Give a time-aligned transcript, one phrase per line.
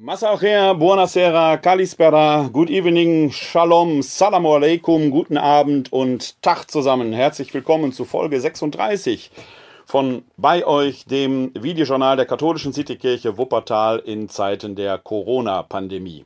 [0.00, 7.12] Masachea, buonasera, kalispera, good evening, shalom, salam alaikum, guten Abend und Tag zusammen.
[7.12, 9.32] Herzlich willkommen zu Folge 36
[9.86, 16.24] von bei euch, dem Videojournal der katholischen Citykirche Wuppertal in Zeiten der Corona-Pandemie.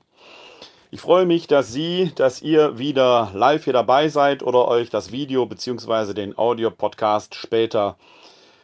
[0.90, 5.12] Ich freue mich, dass Sie, dass ihr wieder live hier dabei seid oder euch das
[5.12, 6.12] Video bzw.
[6.12, 8.21] den Audio-Podcast später äh,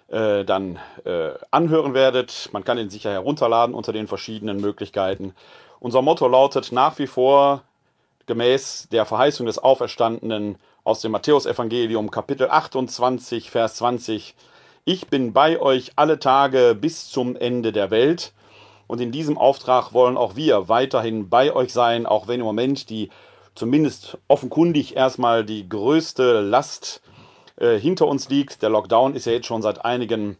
[0.08, 2.48] dann äh, anhören werdet.
[2.52, 5.34] Man kann ihn sicher herunterladen unter den verschiedenen Möglichkeiten.
[5.80, 7.62] Unser Motto lautet nach wie vor
[8.26, 14.34] gemäß der Verheißung des Auferstandenen aus dem Matthäusevangelium Kapitel 28, Vers 20.
[14.84, 18.32] Ich bin bei euch alle Tage bis zum Ende der Welt.
[18.86, 22.88] Und in diesem Auftrag wollen auch wir weiterhin bei euch sein, auch wenn im Moment
[22.88, 23.10] die
[23.54, 27.02] zumindest offenkundig erstmal die größte Last
[27.60, 28.62] äh, hinter uns liegt.
[28.62, 30.36] Der Lockdown ist ja jetzt schon seit einigen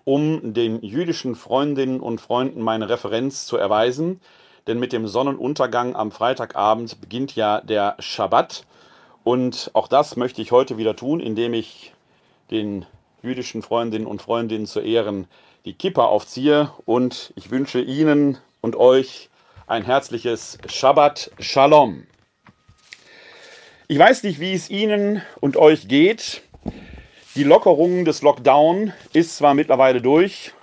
[0.03, 4.19] um den jüdischen Freundinnen und Freunden meine Referenz zu erweisen.
[4.67, 8.65] Denn mit dem Sonnenuntergang am Freitagabend beginnt ja der Schabbat.
[9.23, 11.93] Und auch das möchte ich heute wieder tun, indem ich
[12.49, 12.85] den
[13.23, 15.29] jüdischen Freundinnen und Freundinnen zu Ehren
[15.65, 19.29] die Kippa aufziehe und ich wünsche Ihnen und euch
[19.67, 22.07] ein herzliches Shabbat Shalom.
[23.87, 26.41] Ich weiß nicht, wie es Ihnen und euch geht.
[27.35, 30.53] Die Lockerung des Lockdown ist zwar mittlerweile durch,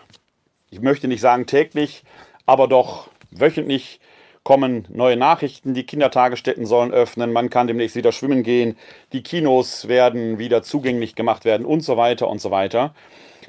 [0.70, 2.02] ich möchte nicht sagen täglich,
[2.44, 4.00] aber doch wöchentlich
[4.42, 8.76] kommen neue Nachrichten, die Kindertagesstätten sollen öffnen, man kann demnächst wieder schwimmen gehen,
[9.12, 12.94] die Kinos werden wieder zugänglich gemacht werden und so weiter und so weiter.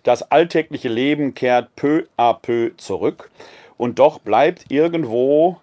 [0.04, 3.30] Das alltägliche Leben kehrt peu à peu zurück
[3.78, 5.58] und doch bleibt irgendwo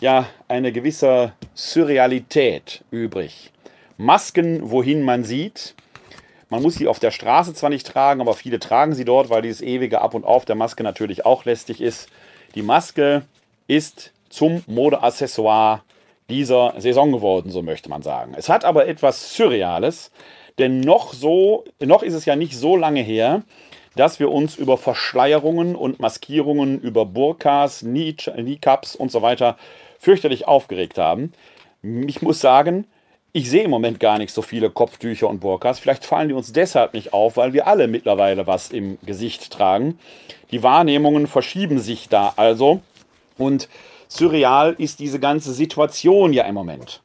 [0.00, 3.50] ja eine gewisse Surrealität übrig.
[3.96, 5.74] Masken, wohin man sieht.
[6.48, 9.42] Man muss sie auf der Straße zwar nicht tragen, aber viele tragen sie dort, weil
[9.42, 12.08] dieses ewige Ab und Auf der Maske natürlich auch lästig ist.
[12.54, 13.22] Die Maske
[13.68, 15.82] ist zum Modeaccessoire
[16.28, 18.34] dieser Saison geworden, so möchte man sagen.
[18.36, 20.10] Es hat aber etwas Surreales,
[20.58, 23.42] denn noch so, noch ist es ja nicht so lange her,
[23.96, 29.56] dass wir uns über Verschleierungen und Maskierungen, über Burkas, Kneecaps und so weiter
[29.98, 31.32] fürchterlich aufgeregt haben.
[31.82, 32.86] Ich muss sagen,
[33.32, 35.78] ich sehe im Moment gar nicht so viele Kopftücher und Burkas.
[35.78, 39.98] Vielleicht fallen die uns deshalb nicht auf, weil wir alle mittlerweile was im Gesicht tragen.
[40.50, 42.82] Die Wahrnehmungen verschieben sich da also.
[43.38, 43.68] Und
[44.08, 47.00] surreal ist diese ganze Situation ja im Moment.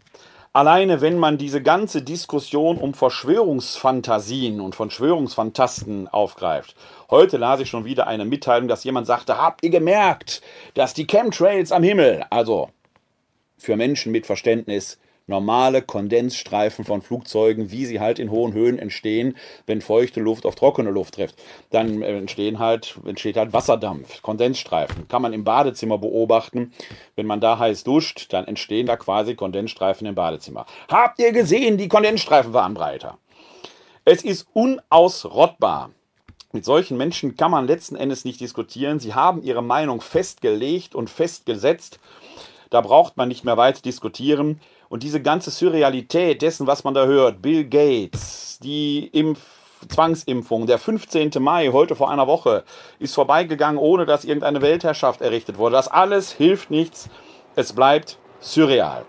[0.53, 6.75] Alleine wenn man diese ganze Diskussion um Verschwörungsfantasien und Verschwörungsfantasten aufgreift.
[7.11, 10.41] Heute las ich schon wieder eine Mitteilung, dass jemand sagte, habt ihr gemerkt,
[10.73, 12.69] dass die Chemtrails am Himmel, also
[13.57, 14.97] für Menschen mit Verständnis,
[15.27, 20.55] normale Kondensstreifen von Flugzeugen, wie sie halt in hohen Höhen entstehen, wenn feuchte Luft auf
[20.55, 21.35] trockene Luft trifft.
[21.69, 25.07] Dann äh, entstehen halt, entsteht halt Wasserdampf, Kondensstreifen.
[25.07, 26.71] Kann man im Badezimmer beobachten.
[27.15, 30.65] Wenn man da heiß duscht, dann entstehen da quasi Kondensstreifen im Badezimmer.
[30.89, 33.17] Habt ihr gesehen, die Kondensstreifen waren breiter.
[34.05, 35.91] Es ist unausrottbar.
[36.53, 38.99] Mit solchen Menschen kann man letzten Endes nicht diskutieren.
[38.99, 41.99] Sie haben ihre Meinung festgelegt und festgesetzt.
[42.69, 44.61] Da braucht man nicht mehr weit diskutieren.
[44.89, 49.39] Und diese ganze Surrealität dessen, was man da hört, Bill Gates, die Impf
[49.89, 51.31] Zwangsimpfung, der 15.
[51.39, 52.63] Mai, heute vor einer Woche,
[52.99, 55.75] ist vorbeigegangen, ohne dass irgendeine Weltherrschaft errichtet wurde.
[55.75, 57.09] Das alles hilft nichts.
[57.55, 59.05] Es bleibt surreal.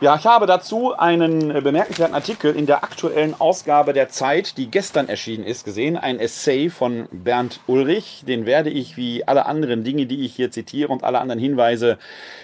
[0.00, 5.08] Ja, ich habe dazu einen bemerkenswerten Artikel in der aktuellen Ausgabe der Zeit, die gestern
[5.08, 5.96] erschienen ist, gesehen.
[5.96, 8.22] Ein Essay von Bernd Ulrich.
[8.24, 11.98] Den werde ich wie alle anderen Dinge, die ich hier zitiere und alle anderen Hinweise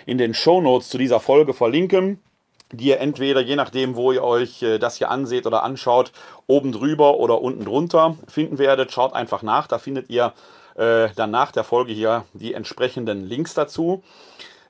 [0.05, 2.19] in den Shownotes zu dieser Folge verlinken.
[2.73, 6.13] Die ihr entweder, je nachdem, wo ihr euch äh, das hier anseht oder anschaut,
[6.47, 8.93] oben drüber oder unten drunter finden werdet.
[8.93, 10.33] Schaut einfach nach, da findet ihr
[10.77, 14.03] äh, dann nach der Folge hier die entsprechenden Links dazu.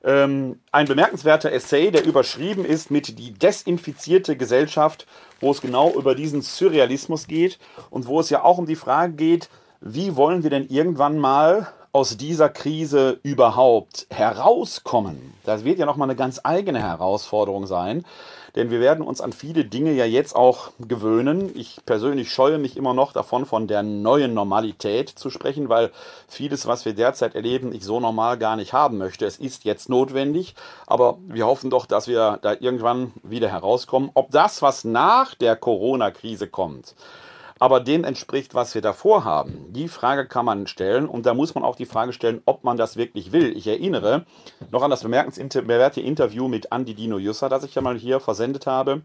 [0.05, 5.06] Ähm, ein bemerkenswerter Essay, der überschrieben ist mit Die desinfizierte Gesellschaft,
[5.41, 7.58] wo es genau über diesen Surrealismus geht
[7.88, 9.49] und wo es ja auch um die Frage geht,
[9.81, 15.32] wie wollen wir denn irgendwann mal aus dieser Krise überhaupt herauskommen?
[15.44, 18.05] Das wird ja nochmal eine ganz eigene Herausforderung sein,
[18.56, 21.52] denn wir werden uns an viele Dinge ja jetzt auch gewöhnen.
[21.55, 25.93] Ich persönlich scheue mich immer noch davon, von der neuen Normalität zu sprechen, weil
[26.26, 29.25] vieles, was wir derzeit erleben, ich so normal gar nicht haben möchte.
[29.25, 30.56] Es ist jetzt notwendig,
[30.88, 34.11] aber wir hoffen doch, dass wir da irgendwann wieder herauskommen.
[34.14, 36.96] Ob das, was nach der Corona-Krise kommt,
[37.59, 39.73] aber dem entspricht, was wir davor haben.
[39.73, 42.77] Die Frage kann man stellen und da muss man auch die Frage stellen, ob man
[42.77, 43.56] das wirklich will.
[43.56, 44.27] Ich erinnere
[44.71, 48.67] noch an das bemerkenswerte Interview mit Andi Dino Jusser, das ich ja mal hier versendet
[48.67, 49.03] habe,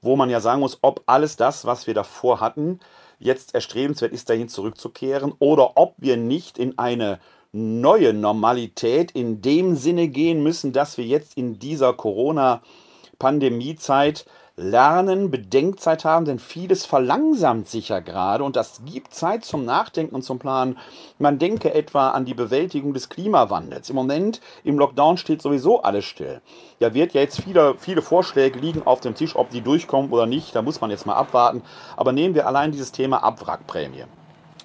[0.00, 2.80] wo man ja sagen muss, ob alles das, was wir davor hatten,
[3.18, 7.20] jetzt erstrebenswert ist, dahin zurückzukehren oder ob wir nicht in eine
[7.52, 16.04] neue Normalität in dem Sinne gehen müssen, dass wir jetzt in dieser Corona-Pandemie-Zeit lernen, Bedenkzeit
[16.04, 20.38] haben, denn vieles verlangsamt sich ja gerade und das gibt Zeit zum Nachdenken und zum
[20.38, 20.78] Planen.
[21.18, 23.90] Man denke etwa an die Bewältigung des Klimawandels.
[23.90, 26.40] Im Moment im Lockdown steht sowieso alles still.
[26.78, 30.26] Ja, wird ja jetzt viele, viele Vorschläge liegen auf dem Tisch, ob die durchkommen oder
[30.26, 31.62] nicht, da muss man jetzt mal abwarten.
[31.96, 34.04] Aber nehmen wir allein dieses Thema Abwrackprämie.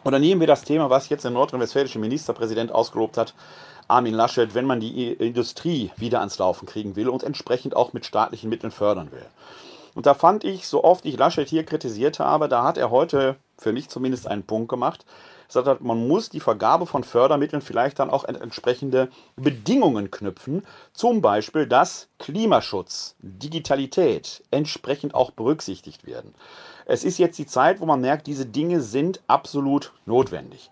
[0.06, 3.34] Oder nehmen wir das Thema, was jetzt der nordrhein-westfälische Ministerpräsident ausgelobt hat,
[3.88, 8.06] Armin Laschet, wenn man die Industrie wieder ans Laufen kriegen will und entsprechend auch mit
[8.06, 9.26] staatlichen Mitteln fördern will.
[10.00, 13.36] Und da fand ich, so oft ich Laschet hier kritisiert habe, da hat er heute
[13.58, 15.06] für mich zumindest einen Punkt gemacht.
[15.54, 20.66] Er sagt, man muss die Vergabe von Fördermitteln vielleicht dann auch entsprechende Bedingungen knüpfen.
[20.94, 26.34] Zum Beispiel, dass Klimaschutz, Digitalität entsprechend auch berücksichtigt werden.
[26.86, 30.72] Es ist jetzt die Zeit, wo man merkt, diese Dinge sind absolut notwendig.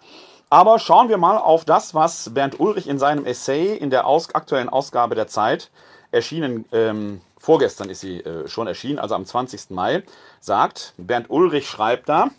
[0.50, 4.34] Aber schauen wir mal auf das, was Bernd Ulrich in seinem Essay in der aus
[4.34, 5.70] aktuellen Ausgabe der Zeit
[6.12, 9.70] erschienen ähm, vorgestern ist sie äh, schon erschienen, also am 20.
[9.70, 10.04] Mai,
[10.42, 12.30] sagt, Bernd Ulrich schreibt da,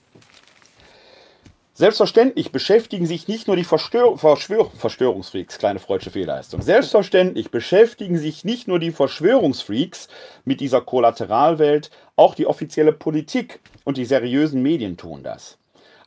[1.72, 6.60] Selbstverständlich beschäftigen sich nicht nur die Verstör Verschwör Verschwörungsfreaks, kleine freudsche Fehlleistung.
[6.60, 10.08] Selbstverständlich beschäftigen sich nicht nur die Verschwörungsfreaks
[10.44, 15.56] mit dieser Kollateralwelt, auch die offizielle Politik und die seriösen Medien tun das.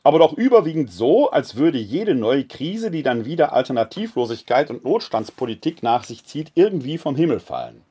[0.04, 5.82] Aber doch überwiegend so, als würde jede neue Krise, die dann wieder Alternativlosigkeit und Notstandspolitik
[5.82, 7.82] nach sich zieht, irgendwie vom Himmel fallen.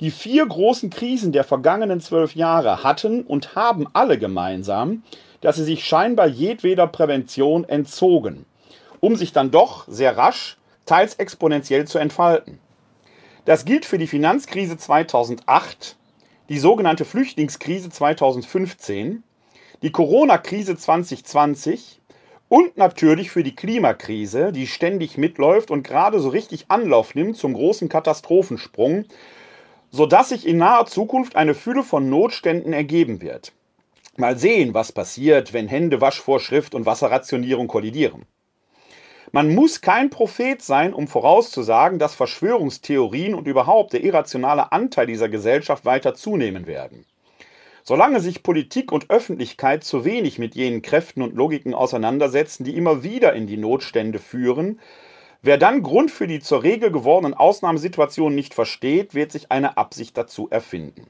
[0.00, 5.02] Die vier großen Krisen der vergangenen zwölf Jahre hatten und haben alle gemeinsam,
[5.42, 8.46] dass sie sich scheinbar jedweder Prävention entzogen,
[9.00, 10.56] um sich dann doch sehr rasch,
[10.86, 12.58] teils exponentiell zu entfalten.
[13.44, 15.96] Das gilt für die Finanzkrise 2008,
[16.48, 19.22] die sogenannte Flüchtlingskrise 2015,
[19.82, 22.00] die Corona-Krise 2020
[22.48, 27.52] und natürlich für die Klimakrise, die ständig mitläuft und gerade so richtig Anlauf nimmt zum
[27.52, 29.04] großen Katastrophensprung
[29.90, 33.52] sodass sich in naher Zukunft eine Fülle von Notständen ergeben wird.
[34.16, 38.26] Mal sehen, was passiert, wenn Händewaschvorschrift und Wasserrationierung kollidieren.
[39.32, 45.28] Man muss kein Prophet sein, um vorauszusagen, dass Verschwörungstheorien und überhaupt der irrationale Anteil dieser
[45.28, 47.06] Gesellschaft weiter zunehmen werden.
[47.84, 53.02] Solange sich Politik und Öffentlichkeit zu wenig mit jenen Kräften und Logiken auseinandersetzen, die immer
[53.02, 54.80] wieder in die Notstände führen,
[55.42, 60.16] Wer dann Grund für die zur Regel gewordenen Ausnahmesituationen nicht versteht, wird sich eine Absicht
[60.16, 61.06] dazu erfinden.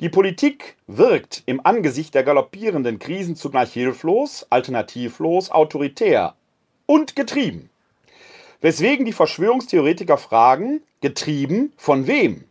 [0.00, 6.36] Die Politik wirkt im Angesicht der galoppierenden Krisen zugleich hilflos, alternativlos, autoritär
[6.86, 7.68] und getrieben.
[8.60, 12.44] Weswegen die Verschwörungstheoretiker fragen, getrieben von wem?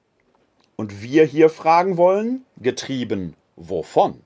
[0.75, 4.21] Und wir hier fragen wollen, getrieben wovon?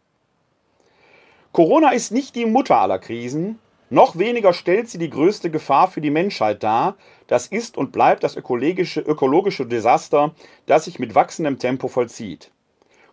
[1.54, 3.60] Corona ist nicht die Mutter aller Krisen,
[3.92, 6.96] noch weniger stellt sie die größte Gefahr für die Menschheit dar.
[7.28, 10.34] Das ist und bleibt das ökologische, ökologische Desaster,
[10.66, 12.52] das sich mit wachsendem Tempo vollzieht.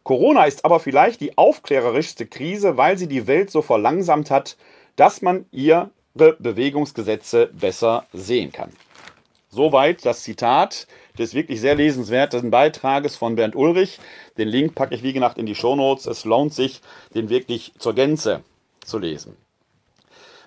[0.05, 4.57] Corona ist aber vielleicht die aufklärerischste Krise, weil sie die Welt so verlangsamt hat,
[4.95, 8.71] dass man ihre Bewegungsgesetze besser sehen kann.
[9.51, 10.87] Soweit das Zitat
[11.19, 13.99] des wirklich sehr lesenswerten Beitrages von Bernd Ulrich.
[14.37, 16.07] Den Link packe ich wie gesagt in die Shownotes.
[16.07, 16.83] Es lohnt sich,
[17.17, 18.45] den wirklich zur Gänze
[18.85, 19.37] zu lesen.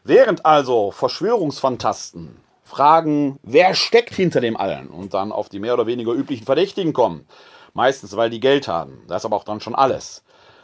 [0.03, 5.86] Während also Verschwörungsfantasten fragen, wer steckt hinter dem allen und dann auf die mehr oder
[5.86, 7.27] weniger üblichen Verdächtigen kommen,
[7.75, 10.24] meistens weil die Geld haben, das ist aber auch dann schon alles,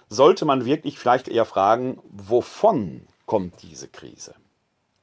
[0.09, 4.33] sollte man wirklich vielleicht eher fragen, wovon kommt diese Krise?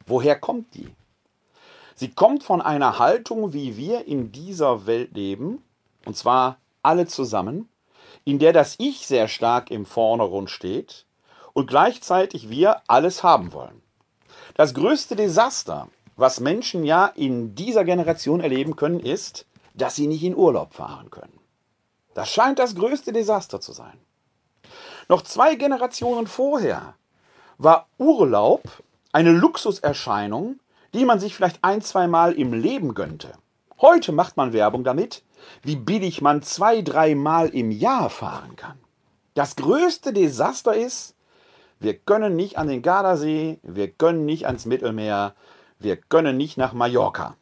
[0.05, 0.89] Woher kommt die?
[1.95, 5.63] Sie kommt von einer Haltung, wie wir in dieser Welt leben,
[6.07, 7.69] und zwar alle zusammen,
[8.25, 11.07] in der das Ich sehr stark im Vordergrund steht
[11.53, 13.84] und gleichzeitig wir alles haben wollen.
[14.55, 20.23] Das größte Desaster, was Menschen ja in dieser Generation erleben können, ist, dass sie nicht
[20.23, 21.41] in Urlaub fahren können.
[22.15, 23.99] Das scheint das größte Desaster zu sein.
[25.09, 26.95] Noch zwei Generationen vorher
[27.59, 28.63] war Urlaub
[29.13, 30.61] eine Luxuserscheinung,
[30.95, 33.33] die man sich vielleicht ein, zwei Mal im Leben gönnte.
[33.81, 35.25] Heute macht man Werbung damit,
[35.63, 38.79] wie billig man zwei, drei Mal im Jahr fahren kann.
[39.35, 41.14] Das größte Desaster ist,
[41.85, 45.35] wir können nicht an den Gardasee, wir können nicht ans Mittelmeer,
[45.79, 47.37] wir können nicht nach Mallorca.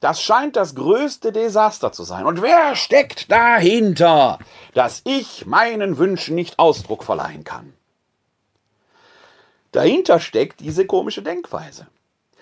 [0.00, 2.26] Das scheint das größte Desaster zu sein.
[2.26, 4.38] Und wer steckt dahinter,
[4.74, 7.72] dass ich meinen Wünschen nicht Ausdruck verleihen kann?
[9.72, 11.86] Dahinter steckt diese komische Denkweise.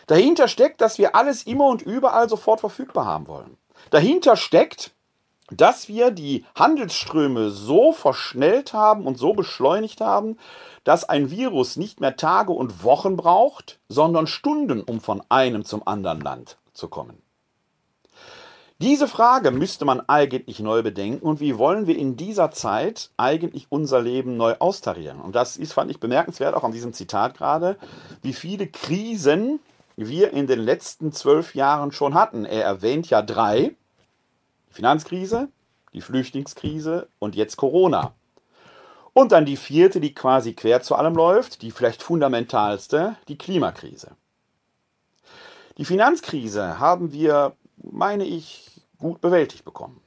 [0.07, 3.57] Dahinter steckt, dass wir alles immer und überall sofort verfügbar haben wollen.
[3.91, 4.93] Dahinter steckt,
[5.51, 10.39] dass wir die Handelsströme so verschnellt haben und so beschleunigt haben,
[10.89, 15.87] dass ein Virus nicht mehr Tage und Wochen braucht, sondern Stunden, um von einem zum
[15.87, 17.21] anderen Land zu kommen.
[18.79, 23.67] Diese Frage müsste man eigentlich neu bedenken und wie wollen wir in dieser Zeit eigentlich
[23.69, 25.21] unser Leben neu austarieren?
[25.21, 27.77] Und das ist, fand ich bemerkenswert, auch an diesem Zitat gerade,
[28.23, 29.61] wie viele Krisen
[29.97, 32.47] wir in den letzten zwölf Jahren schon hatten.
[32.47, 33.75] Er erwähnt ja drei.
[34.71, 35.49] Die Finanzkrise,
[35.93, 38.15] die Flüchtlingskrise und jetzt Corona.
[39.13, 44.13] Und dann die vierte, die quasi quer zu allem läuft, die vielleicht fundamentalste, die Klimakrise.
[45.77, 50.01] Die Finanzkrise haben wir meine ich, gut bewältigt bekommen.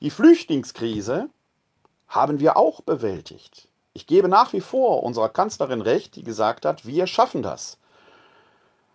[0.00, 1.28] Die Flüchtlingskrise
[2.08, 3.68] haben wir auch bewältigt.
[3.92, 7.78] Ich gebe nach wie vor unserer Kanzlerin recht, die gesagt hat, wir schaffen das.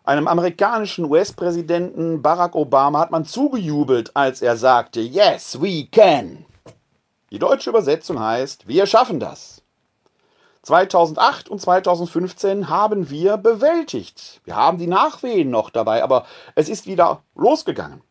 [0.03, 6.44] Einem amerikanischen US-Präsidenten Barack Obama hat man zugejubelt, als er sagte, Yes, we can.
[7.31, 9.61] Die deutsche Übersetzung heißt, wir schaffen das.
[10.61, 14.41] 2008 und 2015 haben wir bewältigt.
[14.45, 18.01] Wir haben die Nachwehen noch dabei, aber es ist wieder losgegangen.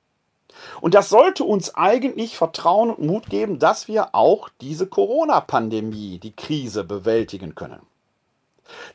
[0.80, 6.34] Und das sollte uns eigentlich Vertrauen und Mut geben, dass wir auch diese Corona-Pandemie, die
[6.34, 7.80] Krise bewältigen können.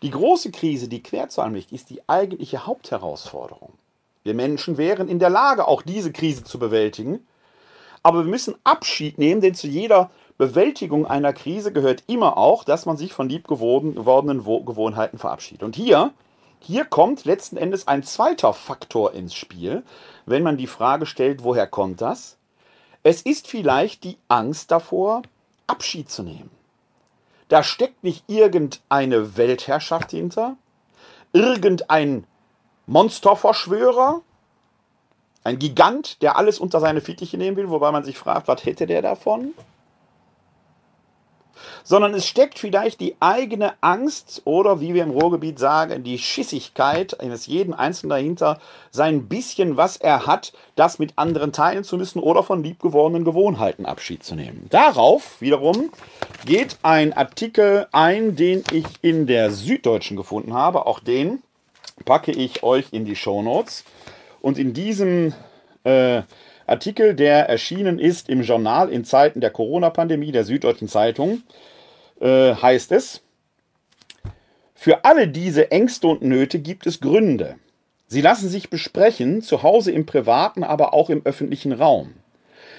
[0.01, 3.73] Die große Krise, die quer zu allem liegt, ist die eigentliche Hauptherausforderung.
[4.23, 7.25] Wir Menschen wären in der Lage, auch diese Krise zu bewältigen,
[8.03, 12.85] aber wir müssen Abschied nehmen, denn zu jeder Bewältigung einer Krise gehört immer auch, dass
[12.85, 15.63] man sich von liebgewordenen Gewohnheiten verabschiedet.
[15.63, 16.13] Und hier,
[16.59, 19.83] hier kommt letzten Endes ein zweiter Faktor ins Spiel,
[20.25, 22.37] wenn man die Frage stellt, woher kommt das?
[23.03, 25.23] Es ist vielleicht die Angst davor,
[25.67, 26.49] Abschied zu nehmen.
[27.49, 30.55] Da steckt nicht irgendeine Weltherrschaft hinter,
[31.33, 32.25] irgendein
[32.87, 34.21] Monsterverschwörer,
[35.43, 38.85] ein Gigant, der alles unter seine Fittiche nehmen will, wobei man sich fragt, was hätte
[38.85, 39.53] der davon?
[41.83, 47.19] sondern es steckt vielleicht die eigene Angst oder wie wir im Ruhrgebiet sagen, die Schissigkeit
[47.19, 48.59] eines jeden Einzelnen dahinter,
[48.91, 53.85] sein bisschen, was er hat, das mit anderen teilen zu müssen oder von liebgewordenen Gewohnheiten
[53.85, 54.67] Abschied zu nehmen.
[54.69, 55.89] Darauf wiederum
[56.45, 60.85] geht ein Artikel ein, den ich in der Süddeutschen gefunden habe.
[60.85, 61.41] Auch den
[62.05, 63.83] packe ich euch in die Show Notes.
[64.41, 65.33] Und in diesem
[65.83, 66.21] äh,
[66.65, 71.41] Artikel, der erschienen ist im Journal in Zeiten der Corona-Pandemie der Süddeutschen Zeitung,
[72.21, 73.21] äh, heißt es,
[74.75, 77.55] für alle diese Ängste und Nöte gibt es Gründe.
[78.07, 82.13] Sie lassen sich besprechen, zu Hause im privaten, aber auch im öffentlichen Raum.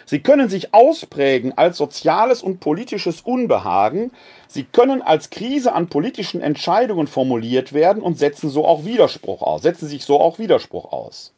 [0.06, 4.12] Sie können sich ausprägen als soziales und politisches Unbehagen,
[4.48, 9.62] sie können als Krise an politischen Entscheidungen formuliert werden und setzen so auch Widerspruch aus,
[9.62, 11.32] setzen sich so auch Widerspruch aus.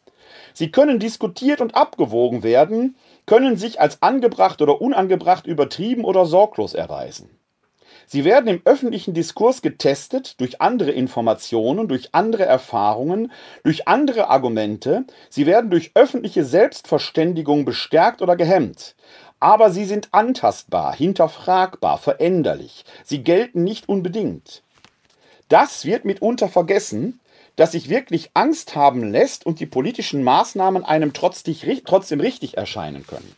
[0.55, 6.75] Sie können diskutiert und abgewogen werden, können sich als angebracht oder unangebracht übertrieben oder sorglos
[6.75, 7.31] erweisen.
[8.07, 13.33] Sie werden im öffentlichen Diskurs getestet durch andere Informationen, durch andere Erfahrungen,
[13.65, 15.05] durch andere Argumente.
[15.31, 18.97] Sie werden durch öffentliche Selbstverständigung bestärkt oder gehemmt.
[19.41, 22.85] Aber sie sind antastbar, hinterfragbar, veränderlich.
[23.03, 24.63] Sie gelten nicht unbedingt.
[25.49, 27.21] Das wird mitunter vergessen,
[27.57, 33.35] dass sich wirklich Angst haben lässt und die politischen Maßnahmen einem trotzdem richtig erscheinen können.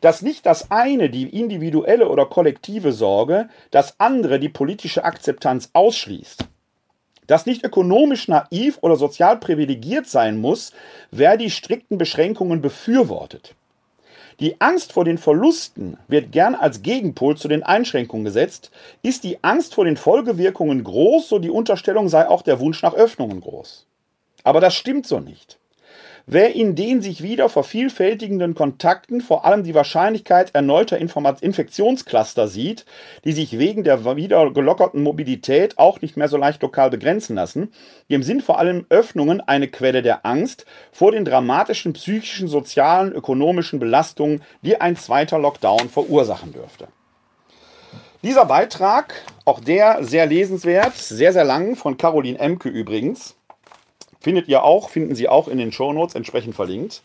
[0.00, 6.44] Dass nicht das eine die individuelle oder kollektive Sorge, das andere die politische Akzeptanz ausschließt.
[7.26, 10.72] Dass nicht ökonomisch naiv oder sozial privilegiert sein muss,
[11.10, 13.54] wer die strikten Beschränkungen befürwortet.
[14.40, 18.70] Die Angst vor den Verlusten wird gern als Gegenpol zu den Einschränkungen gesetzt.
[19.02, 22.94] Ist die Angst vor den Folgewirkungen groß, so die Unterstellung sei auch der Wunsch nach
[22.94, 23.86] Öffnungen groß.
[24.42, 25.58] Aber das stimmt so nicht.
[26.26, 32.84] Wer in den sich wieder vervielfältigenden Kontakten vor allem die Wahrscheinlichkeit erneuter Infektionscluster sieht,
[33.24, 37.72] die sich wegen der wieder gelockerten Mobilität auch nicht mehr so leicht lokal begrenzen lassen,
[38.10, 43.78] dem sind vor allem Öffnungen eine Quelle der Angst vor den dramatischen psychischen, sozialen, ökonomischen
[43.78, 46.88] Belastungen, die ein zweiter Lockdown verursachen dürfte.
[48.22, 49.14] Dieser Beitrag,
[49.44, 53.36] auch der sehr lesenswert, sehr, sehr lang, von Caroline Emke übrigens,
[54.24, 57.02] Findet ihr auch, finden Sie auch in den Shownotes entsprechend verlinkt.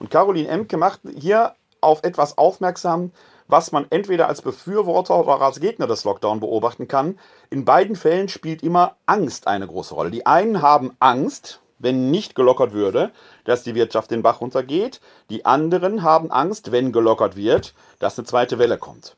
[0.00, 3.12] Und Caroline Emke macht hier auf etwas aufmerksam,
[3.46, 7.20] was man entweder als Befürworter oder als Gegner des Lockdown beobachten kann.
[7.50, 10.10] In beiden Fällen spielt immer Angst eine große Rolle.
[10.10, 13.12] Die einen haben Angst, wenn nicht gelockert würde,
[13.44, 15.00] dass die Wirtschaft den Bach runtergeht.
[15.30, 19.16] Die anderen haben Angst, wenn gelockert wird, dass eine zweite Welle kommt.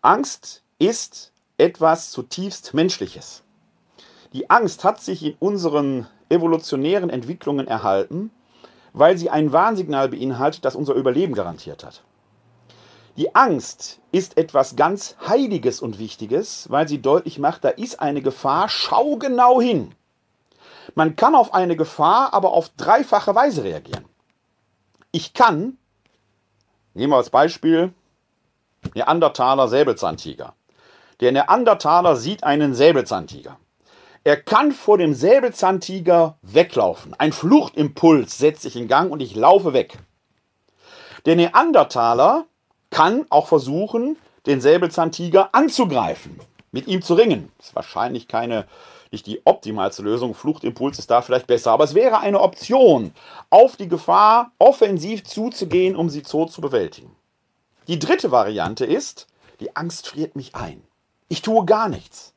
[0.00, 3.42] Angst ist etwas zutiefst Menschliches.
[4.32, 8.30] Die Angst hat sich in unseren evolutionären Entwicklungen erhalten,
[8.92, 12.02] weil sie ein Warnsignal beinhaltet, das unser Überleben garantiert hat.
[13.16, 18.22] Die Angst ist etwas ganz Heiliges und Wichtiges, weil sie deutlich macht, da ist eine
[18.22, 19.94] Gefahr, schau genau hin.
[20.94, 24.04] Man kann auf eine Gefahr aber auf dreifache Weise reagieren.
[25.12, 25.76] Ich kann,
[26.94, 27.92] nehmen wir als Beispiel
[28.94, 30.54] Neandertaler Säbelzahntiger.
[31.20, 33.58] Der Neandertaler sieht einen Säbelzahntiger.
[34.22, 37.14] Er kann vor dem Säbelzahntiger weglaufen.
[37.14, 39.98] Ein Fluchtimpuls setzt sich in Gang und ich laufe weg.
[41.24, 42.44] Der Neandertaler
[42.90, 46.38] kann auch versuchen, den Säbelzahntiger anzugreifen,
[46.70, 47.50] mit ihm zu ringen.
[47.56, 48.66] Das ist wahrscheinlich keine,
[49.10, 50.34] nicht die optimalste Lösung.
[50.34, 53.14] Fluchtimpuls ist da vielleicht besser, aber es wäre eine Option,
[53.48, 57.16] auf die Gefahr offensiv zuzugehen, um sie so zu bewältigen.
[57.88, 59.28] Die dritte Variante ist,
[59.60, 60.82] die Angst friert mich ein.
[61.28, 62.34] Ich tue gar nichts.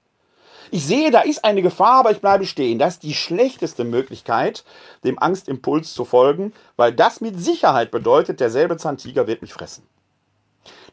[0.74, 2.80] Ich sehe, da ist eine Gefahr, aber ich bleibe stehen.
[2.80, 4.64] Das ist die schlechteste Möglichkeit,
[5.04, 9.84] dem Angstimpuls zu folgen, weil das mit Sicherheit bedeutet, derselbe Zahntiger wird mich fressen.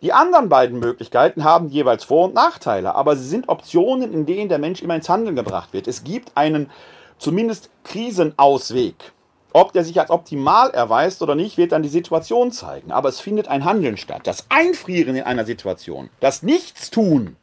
[0.02, 4.50] Die anderen beiden Möglichkeiten haben jeweils Vor- und Nachteile, aber sie sind Optionen, in denen
[4.50, 5.88] der Mensch immer ins Handeln gebracht wird.
[5.88, 6.68] Es gibt einen
[7.16, 9.12] zumindest Krisenausweg.
[9.54, 12.92] Ob der sich als optimal erweist oder nicht, wird dann die Situation zeigen.
[12.92, 14.20] Aber es findet ein Handeln statt.
[14.24, 17.36] Das Einfrieren in einer Situation, das Nichtstun,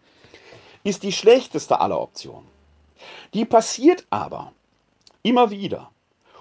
[0.87, 2.47] ist die schlechteste aller Optionen.
[3.33, 4.53] Die passiert aber
[5.21, 5.91] immer wieder.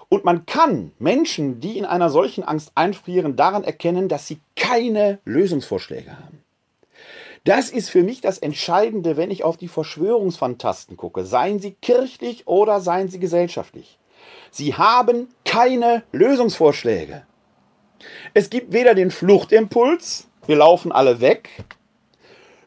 [0.09, 5.19] Und man kann Menschen, die in einer solchen Angst einfrieren, daran erkennen, dass sie keine
[5.25, 6.41] Lösungsvorschläge haben.
[7.43, 12.47] Das ist für mich das Entscheidende, wenn ich auf die Verschwörungsfantasten gucke, seien sie kirchlich
[12.47, 13.99] oder seien sie gesellschaftlich.
[14.49, 17.23] Sie haben keine Lösungsvorschläge.
[18.33, 21.49] Es gibt weder den Fluchtimpuls, wir laufen alle weg,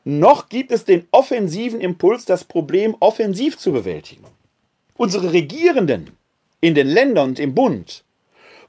[0.04, 4.24] noch gibt es den offensiven Impuls, das Problem offensiv zu bewältigen.
[4.96, 6.10] Unsere Regierenden
[6.60, 8.04] in den Ländern und im Bund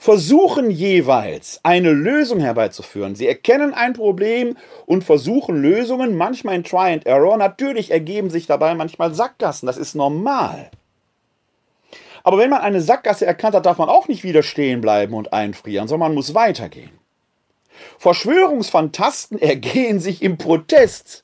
[0.02, 3.16] versuchen jeweils eine Lösung herbeizuführen.
[3.16, 7.38] Sie erkennen ein Problem und versuchen Lösungen, manchmal in Try and Error.
[7.38, 10.72] Natürlich ergeben sich dabei manchmal Sackgassen, das ist normal.
[12.24, 15.34] Aber wenn man eine Sackgasse erkannt hat, darf man auch nicht wieder stehen bleiben und
[15.34, 16.92] einfrieren, sondern man muss weitergehen.
[17.98, 21.21] Verschwörungsfantasten ergehen sich im Protest.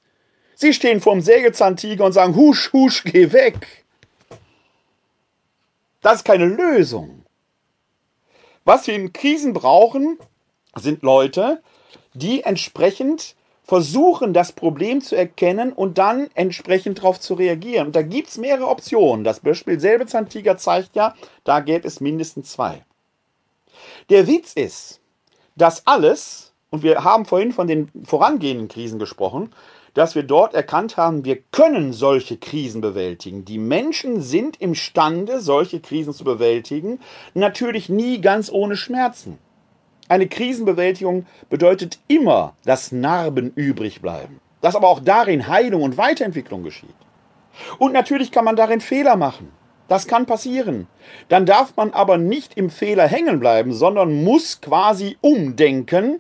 [0.59, 3.85] Sie stehen vor dem Sägezahntiger und sagen, husch, husch, geh weg.
[6.01, 7.23] Das ist keine Lösung.
[8.65, 10.17] Was wir in Krisen brauchen,
[10.75, 11.61] sind Leute,
[12.15, 17.87] die entsprechend versuchen, das Problem zu erkennen und dann entsprechend darauf zu reagieren.
[17.87, 19.23] Und da gibt es mehrere Optionen.
[19.23, 22.83] Das Beispiel Säbelzahntiger zeigt ja, da gäbe es mindestens zwei.
[24.09, 25.01] Der Witz ist,
[25.55, 29.53] dass alles, und wir haben vorhin von den vorangehenden Krisen gesprochen,
[29.97, 33.45] dass wir dort erkannt haben, wir können solche Krisen bewältigen.
[33.45, 36.99] Die Menschen sind imstande, solche Krisen zu bewältigen,
[37.33, 39.39] natürlich nie ganz ohne Schmerzen.
[40.07, 46.61] Eine Krisenbewältigung bedeutet immer, dass Narben übrig bleiben, dass aber auch darin Heilung und Weiterentwicklung
[46.61, 46.93] geschieht.
[47.79, 49.51] Und natürlich kann man darin Fehler machen.
[49.87, 50.85] Das kann passieren.
[51.27, 56.19] Dann darf man aber nicht im Fehler hängen bleiben, sondern muss quasi umdenken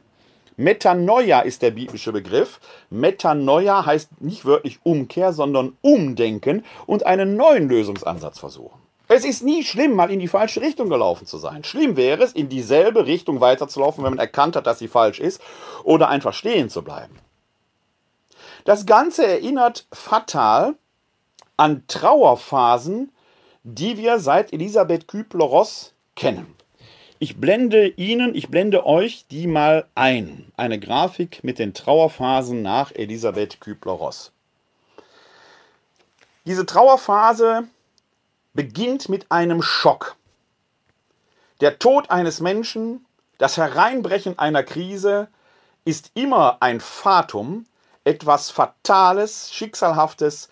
[0.57, 2.59] Metanoia ist der biblische Begriff.
[2.89, 8.81] Metanoia heißt nicht wörtlich Umkehr, sondern Umdenken und einen neuen Lösungsansatz versuchen.
[9.07, 11.63] Es ist nie schlimm, mal in die falsche Richtung gelaufen zu sein.
[11.63, 15.39] Schlimm wäre es, in dieselbe Richtung weiterzulaufen, wenn man erkannt hat, dass sie falsch ist,
[15.83, 17.19] oder einfach stehen zu bleiben.
[18.65, 20.75] Das Ganze erinnert fatal
[21.55, 23.11] an Trauerphasen,
[23.63, 26.56] die wir seit Elisabeth Kübler-Ross kennen.
[27.19, 30.51] Ich blende Ihnen, ich blende euch die mal ein.
[30.55, 34.31] Eine Grafik mit den Trauerphasen nach Elisabeth Kübler-Ross.
[36.45, 37.67] Diese Trauerphase
[38.53, 40.15] beginnt mit einem Schock.
[41.59, 43.03] Der Tod eines Menschen,
[43.39, 45.27] das Hereinbrechen einer Krise
[45.85, 47.65] ist immer ein Fatum,
[48.03, 50.49] etwas Fatales, Schicksalhaftes,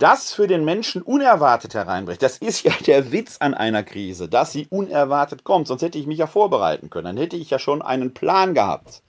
[0.00, 2.22] das für den Menschen unerwartet hereinbricht.
[2.22, 5.68] Das ist ja der Witz an einer Krise, dass sie unerwartet kommt.
[5.68, 7.04] Sonst hätte ich mich ja vorbereiten können.
[7.04, 9.02] Dann hätte ich ja schon einen Plan gehabt.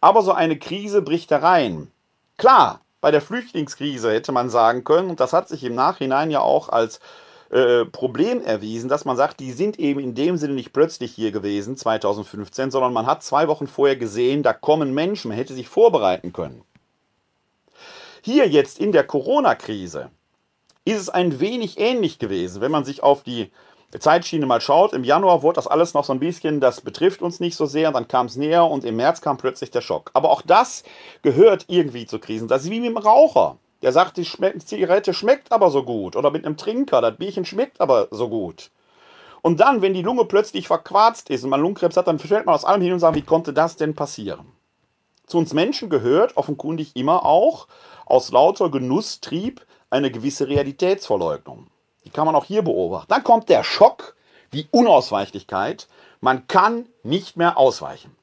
[0.00, 1.90] Aber so eine Krise bricht herein.
[2.36, 6.40] Klar, bei der Flüchtlingskrise hätte man sagen können, und das hat sich im Nachhinein ja
[6.40, 7.00] auch als
[7.50, 11.30] äh, Problem erwiesen, dass man sagt, die sind eben in dem Sinne nicht plötzlich hier
[11.30, 15.68] gewesen, 2015, sondern man hat zwei Wochen vorher gesehen, da kommen Menschen, man hätte sich
[15.68, 16.62] vorbereiten können.
[18.26, 20.08] Hier jetzt in der Corona-Krise
[20.86, 23.52] ist es ein wenig ähnlich gewesen, wenn man sich auf die
[23.98, 24.94] Zeitschiene mal schaut.
[24.94, 27.92] Im Januar wurde das alles noch so ein bisschen, das betrifft uns nicht so sehr,
[27.92, 30.10] dann kam es näher und im März kam plötzlich der Schock.
[30.14, 30.84] Aber auch das
[31.20, 32.48] gehört irgendwie zu Krisen.
[32.48, 33.58] Das ist wie mit dem Raucher.
[33.82, 34.26] Der sagt, die
[34.64, 36.16] Zigarette schmeckt aber so gut.
[36.16, 38.70] Oder mit einem Trinker, das Bierchen schmeckt aber so gut.
[39.42, 42.54] Und dann, wenn die Lunge plötzlich verquarzt ist und man Lungenkrebs hat, dann stellt man
[42.54, 44.53] aus allem hin und sagt, wie konnte das denn passieren?
[45.26, 47.66] Zu uns Menschen gehört offenkundig immer auch
[48.06, 51.68] aus lauter Genusstrieb eine gewisse Realitätsverleugnung.
[52.04, 53.06] Die kann man auch hier beobachten.
[53.08, 54.16] Dann kommt der Schock,
[54.52, 55.88] die Unausweichlichkeit.
[56.20, 58.14] Man kann nicht mehr ausweichen.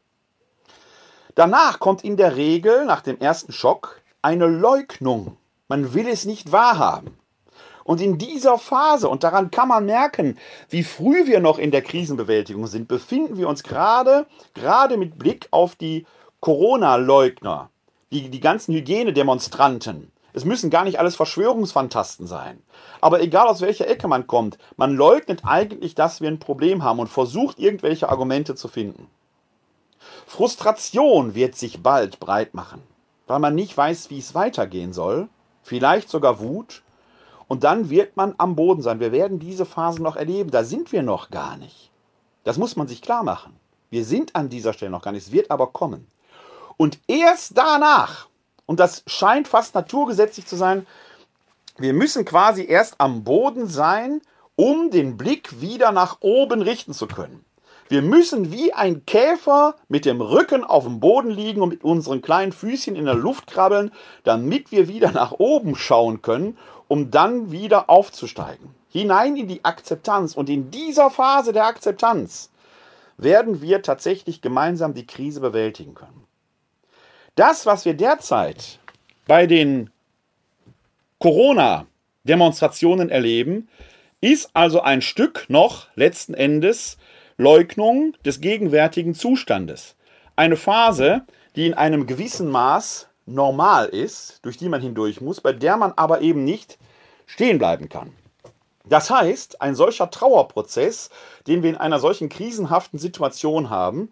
[1.35, 5.37] Danach kommt in der Regel nach dem ersten Schock eine Leugnung.
[5.67, 7.17] Man will es nicht wahrhaben.
[7.83, 10.37] Und in dieser Phase, und daran kann man merken,
[10.69, 15.47] wie früh wir noch in der Krisenbewältigung sind, befinden wir uns gerade, gerade mit Blick
[15.51, 16.05] auf die
[16.41, 17.69] Corona-Leugner,
[18.11, 20.11] die, die ganzen Hygienedemonstranten.
[20.33, 22.61] Es müssen gar nicht alles Verschwörungsfantasten sein.
[22.99, 26.99] Aber egal aus welcher Ecke man kommt, man leugnet eigentlich, dass wir ein Problem haben
[26.99, 29.07] und versucht irgendwelche Argumente zu finden.
[30.25, 32.81] Frustration wird sich bald breit machen,
[33.27, 35.29] weil man nicht weiß, wie es weitergehen soll,
[35.61, 36.81] vielleicht sogar Wut,
[37.47, 39.01] und dann wird man am Boden sein.
[39.01, 41.91] Wir werden diese Phase noch erleben, da sind wir noch gar nicht.
[42.45, 43.59] Das muss man sich klar machen.
[43.89, 46.07] Wir sind an dieser Stelle noch gar nicht, es wird aber kommen.
[46.81, 48.25] Und erst danach,
[48.65, 50.87] und das scheint fast naturgesetzlich zu sein,
[51.77, 54.19] wir müssen quasi erst am Boden sein,
[54.55, 57.45] um den Blick wieder nach oben richten zu können.
[57.87, 62.23] Wir müssen wie ein Käfer mit dem Rücken auf dem Boden liegen und mit unseren
[62.23, 63.91] kleinen Füßchen in der Luft krabbeln,
[64.23, 68.73] damit wir wieder nach oben schauen können, um dann wieder aufzusteigen.
[68.89, 70.33] Hinein in die Akzeptanz.
[70.33, 72.49] Und in dieser Phase der Akzeptanz
[73.17, 76.25] werden wir tatsächlich gemeinsam die Krise bewältigen können.
[77.35, 78.79] Das, was wir derzeit
[79.25, 79.89] bei den
[81.19, 83.69] Corona-Demonstrationen erleben,
[84.19, 86.97] ist also ein Stück noch letzten Endes
[87.37, 89.95] Leugnung des gegenwärtigen Zustandes.
[90.35, 91.21] Eine Phase,
[91.55, 95.93] die in einem gewissen Maß normal ist, durch die man hindurch muss, bei der man
[95.95, 96.77] aber eben nicht
[97.27, 98.11] stehen bleiben kann.
[98.83, 101.09] Das heißt, ein solcher Trauerprozess,
[101.47, 104.11] den wir in einer solchen krisenhaften Situation haben,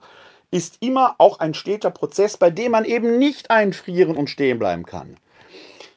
[0.51, 4.85] ist immer auch ein steter Prozess, bei dem man eben nicht einfrieren und stehen bleiben
[4.85, 5.17] kann.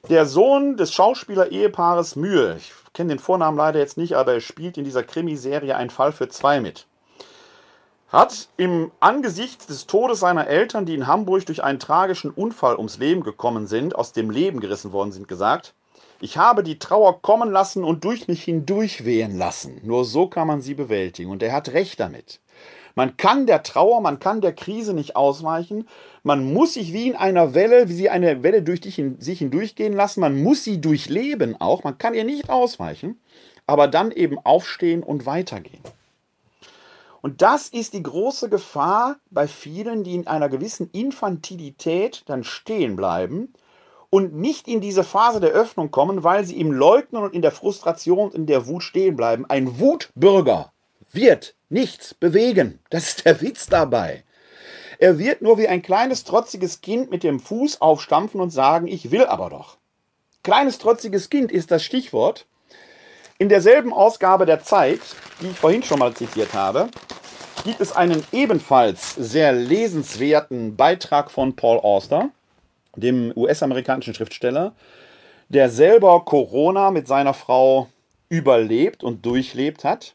[0.08, 4.76] Der Sohn des Schauspieler-Ehepaares Mühe, ich kenne den Vornamen leider jetzt nicht, aber er spielt
[4.76, 6.86] in dieser Krimiserie Ein Fall für zwei mit,
[8.08, 12.98] hat im Angesicht des Todes seiner Eltern, die in Hamburg durch einen tragischen Unfall ums
[12.98, 15.72] Leben gekommen sind, aus dem Leben gerissen worden sind, gesagt,
[16.20, 19.80] ich habe die Trauer kommen lassen und durch mich hindurch wehen lassen.
[19.82, 21.30] Nur so kann man sie bewältigen.
[21.30, 22.38] Und er hat recht damit.
[22.94, 25.88] Man kann der Trauer, man kann der Krise nicht ausweichen.
[26.22, 29.38] Man muss sich wie in einer Welle, wie sie eine Welle durch dich hin, sich
[29.38, 30.20] hindurchgehen lassen.
[30.20, 31.84] Man muss sie durchleben auch.
[31.84, 33.20] Man kann ihr nicht ausweichen,
[33.66, 35.82] aber dann eben aufstehen und weitergehen.
[37.22, 42.96] Und das ist die große Gefahr bei vielen, die in einer gewissen Infantilität dann stehen
[42.96, 43.52] bleiben
[44.10, 47.52] und nicht in diese Phase der Öffnung kommen, weil sie im Leugnen und in der
[47.52, 49.46] Frustration und in der Wut stehen bleiben.
[49.48, 50.71] Ein Wutbürger
[51.12, 52.78] wird nichts bewegen.
[52.90, 54.24] Das ist der Witz dabei.
[54.98, 59.10] Er wird nur wie ein kleines trotziges Kind mit dem Fuß aufstampfen und sagen, ich
[59.10, 59.78] will aber doch.
[60.42, 62.46] Kleines trotziges Kind ist das Stichwort.
[63.38, 65.00] In derselben Ausgabe der Zeit,
[65.40, 66.88] die ich vorhin schon mal zitiert habe,
[67.64, 72.30] gibt es einen ebenfalls sehr lesenswerten Beitrag von Paul Auster,
[72.96, 74.74] dem US-amerikanischen Schriftsteller,
[75.48, 77.88] der selber Corona mit seiner Frau
[78.28, 80.14] überlebt und durchlebt hat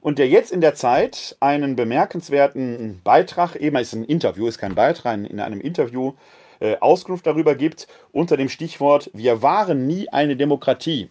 [0.00, 4.74] und der jetzt in der Zeit einen bemerkenswerten Beitrag, eben ist ein Interview, ist kein
[4.74, 6.14] Beitrag, in einem Interview
[6.60, 11.10] äh, Auskunft darüber gibt, unter dem Stichwort Wir waren nie eine Demokratie.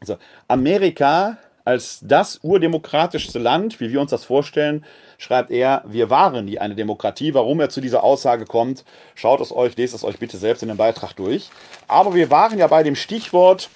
[0.00, 1.38] Also Amerika
[1.68, 4.86] als das urdemokratischste Land, wie wir uns das vorstellen,
[5.18, 7.34] schreibt er, wir waren nie eine Demokratie.
[7.34, 10.68] Warum er zu dieser Aussage kommt, schaut es euch, lest es euch bitte selbst in
[10.68, 11.50] dem Beitrag durch.
[11.86, 13.68] Aber wir waren ja bei dem Stichwort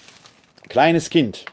[0.71, 1.45] kleines Kind.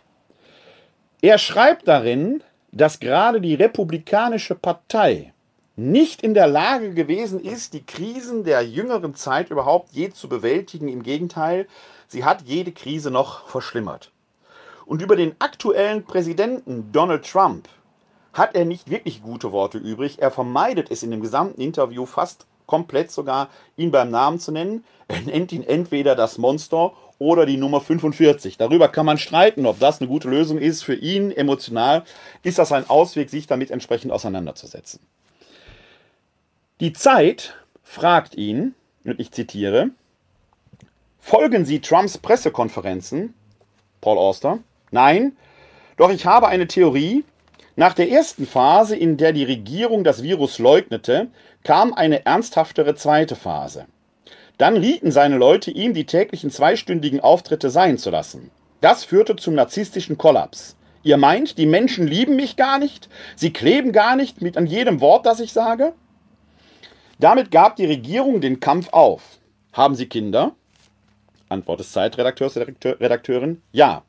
[1.21, 5.33] Er schreibt darin, dass gerade die Republikanische Partei
[5.75, 10.89] nicht in der Lage gewesen ist, die Krisen der jüngeren Zeit überhaupt je zu bewältigen.
[10.89, 11.67] Im Gegenteil,
[12.07, 14.11] sie hat jede Krise noch verschlimmert.
[14.85, 17.69] Und über den aktuellen Präsidenten Donald Trump
[18.33, 20.21] hat er nicht wirklich gute Worte übrig.
[20.21, 24.83] Er vermeidet es in dem gesamten Interview fast komplett sogar, ihn beim Namen zu nennen.
[25.07, 28.57] Er nennt ihn entweder das Monster oder die Nummer 45.
[28.57, 30.83] Darüber kann man streiten, ob das eine gute Lösung ist.
[30.83, 32.03] Für ihn emotional
[32.43, 35.01] ist das ein Ausweg, sich damit entsprechend auseinanderzusetzen.
[36.79, 39.89] Die Zeit fragt ihn, und ich zitiere,
[41.19, 43.33] folgen Sie Trumps Pressekonferenzen?
[44.01, 44.59] Paul Auster.
[44.91, 45.35] Nein,
[45.97, 47.25] doch ich habe eine Theorie.
[47.75, 51.27] Nach der ersten Phase, in der die Regierung das Virus leugnete,
[51.63, 53.85] kam eine ernsthaftere zweite Phase.
[54.59, 58.51] Dann rieten seine Leute ihm, die täglichen zweistündigen Auftritte sein zu lassen.
[58.81, 60.75] Das führte zum narzisstischen Kollaps.
[61.01, 63.07] Ihr meint, die Menschen lieben mich gar nicht?
[63.37, 65.93] Sie kleben gar nicht mit an jedem Wort, das ich sage?
[67.19, 69.39] Damit gab die Regierung den Kampf auf.
[69.71, 70.51] Haben Sie Kinder?
[71.47, 74.03] Antwort des Zeitredakteurs, Redakteurin, ja.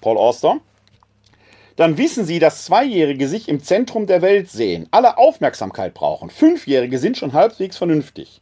[0.00, 0.60] Paul Auster.
[1.76, 6.30] Dann wissen Sie, dass Zweijährige sich im Zentrum der Welt sehen, alle Aufmerksamkeit brauchen.
[6.30, 8.40] Fünfjährige sind schon halbwegs vernünftig.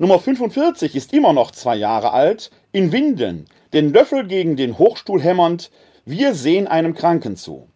[0.00, 5.20] Nummer 45 ist immer noch zwei Jahre alt, in Windeln, den Löffel gegen den Hochstuhl
[5.20, 5.72] hämmernd,
[6.04, 7.66] wir sehen einem Kranken zu.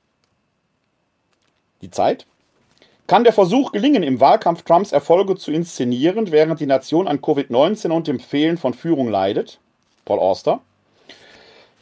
[1.83, 2.27] Die Zeit?
[3.09, 7.91] Kann der Versuch gelingen, im Wahlkampf Trumps Erfolge zu inszenieren, während die Nation an Covid-19
[7.91, 9.59] und dem Fehlen von Führung leidet?
[10.05, 10.61] Paul Auster.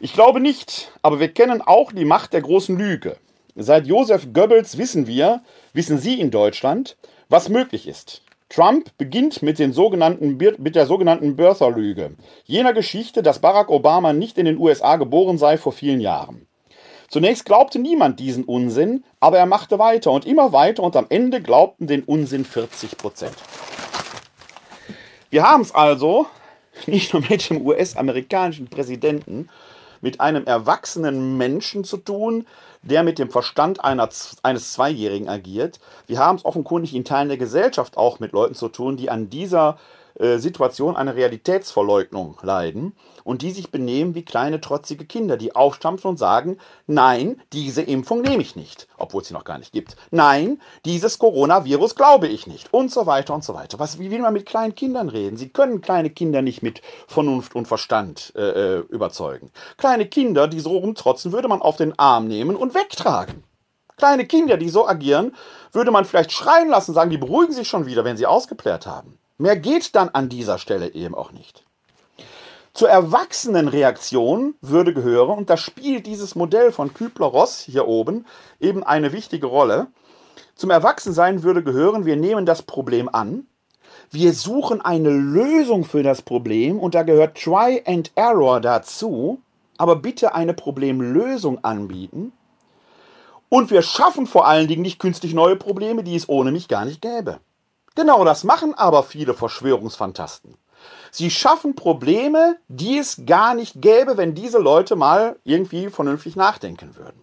[0.01, 3.19] Ich glaube nicht, aber wir kennen auch die Macht der großen Lüge.
[3.57, 5.43] Seit Joseph Goebbels wissen wir,
[5.75, 6.97] wissen Sie in Deutschland,
[7.29, 8.23] was möglich ist.
[8.51, 14.39] Trump beginnt mit, den sogenannten, mit der sogenannten Birther-Lüge, jener Geschichte, dass Barack Obama nicht
[14.39, 16.47] in den USA geboren sei vor vielen Jahren.
[17.09, 21.41] Zunächst glaubte niemand diesen Unsinn, aber er machte weiter und immer weiter und am Ende
[21.41, 23.37] glaubten den Unsinn 40 Prozent.
[25.31, 26.27] Wir haben es also
[26.87, 29.49] nicht nur mit dem US-amerikanischen Präsidenten,
[30.01, 32.47] mit einem erwachsenen Menschen zu tun,
[32.83, 34.09] der mit dem Verstand einer,
[34.43, 35.79] eines Zweijährigen agiert.
[36.07, 39.29] Wir haben es offenkundig in Teilen der Gesellschaft auch mit Leuten zu tun, die an
[39.29, 39.79] dieser
[40.19, 42.95] äh, Situation eine Realitätsverleugnung leiden
[43.25, 48.23] und die sich benehmen wie kleine trotzige Kinder, die aufstampfen und sagen, nein, diese Impfung
[48.23, 49.97] nehme ich nicht, obwohl es sie noch gar nicht gibt.
[50.11, 53.79] Nein, dieses Coronavirus glaube ich nicht und so weiter und so weiter.
[53.79, 55.37] Was, wie will man mit kleinen Kindern reden?
[55.37, 59.51] Sie können kleine Kinder nicht mit Vernunft und Verstand äh, äh überzeugen.
[59.77, 63.45] Kleine Kinder, die so rumtrotzen, würde man auf den Arm nehmen und wegtragen.
[64.01, 65.37] Kleine Kinder, die so agieren,
[65.73, 69.20] würde man vielleicht schreien lassen, sagen, die beruhigen sich schon wieder, wenn sie ausgeplärt haben.
[69.41, 71.65] Mehr geht dann an dieser Stelle eben auch nicht.
[72.75, 78.27] Zur Erwachsenenreaktion würde gehören, und da spielt dieses Modell von Kübler-Ross hier oben
[78.61, 79.87] eben eine wichtige Rolle.
[80.57, 83.47] Zum Erwachsensein würde gehören, wir nehmen das Problem an,
[84.11, 89.41] wir suchen eine Lösung für das Problem und da gehört Try and Error dazu,
[89.79, 92.35] aber bitte eine Problemlösung anbieten.
[93.49, 96.85] Und wir schaffen vor allen Dingen nicht künstlich neue Probleme, die es ohne mich gar
[96.85, 97.41] nicht gäbe.
[98.01, 100.57] Genau das machen aber viele Verschwörungsfantasten.
[101.11, 106.97] Sie schaffen Probleme, die es gar nicht gäbe, wenn diese Leute mal irgendwie vernünftig nachdenken
[106.97, 107.23] würden.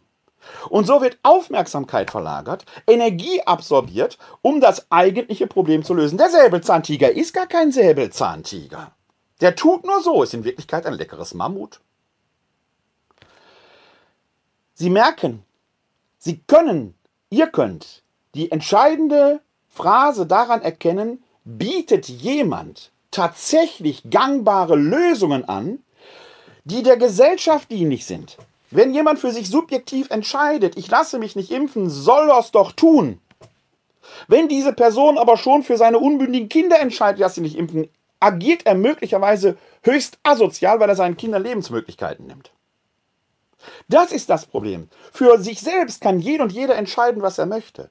[0.70, 6.20] Und so wird Aufmerksamkeit verlagert, Energie absorbiert, um das eigentliche Problem zu lösen.
[6.20, 8.92] Der Säbelzahntiger ist gar kein Säbelzahntiger.
[9.42, 11.82] Der tut nur so, ist in Wirklichkeit ein leckeres Mammut.
[14.76, 15.44] Sie merken,
[16.20, 16.94] Sie können,
[17.32, 18.04] ihr könnt
[18.36, 19.42] die entscheidende
[19.78, 25.80] Phrase daran erkennen, bietet jemand tatsächlich gangbare Lösungen an,
[26.66, 28.38] die der Gesellschaft dienlich sind.
[28.72, 32.74] Wenn jemand für sich subjektiv entscheidet, ich lasse mich nicht impfen, soll er es doch
[32.74, 33.22] tun.
[34.28, 37.88] Wenn diese Person aber schon für seine unbündigen Kinder entscheidet, dass sie nicht impfen,
[38.20, 42.52] agiert er möglicherweise höchst asozial, weil er seinen Kindern Lebensmöglichkeiten nimmt.
[43.88, 44.90] Das ist das Problem.
[45.12, 47.90] Für sich selbst kann jeder und jeder entscheiden, was er möchte.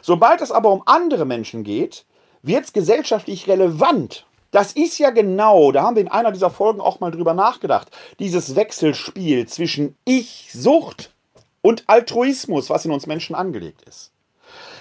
[0.00, 2.04] Sobald es aber um andere Menschen geht,
[2.42, 4.26] wird es gesellschaftlich relevant.
[4.50, 7.88] Das ist ja genau, da haben wir in einer dieser Folgen auch mal drüber nachgedacht,
[8.18, 11.10] dieses Wechselspiel zwischen Ich-Sucht
[11.62, 14.12] und Altruismus, was in uns Menschen angelegt ist.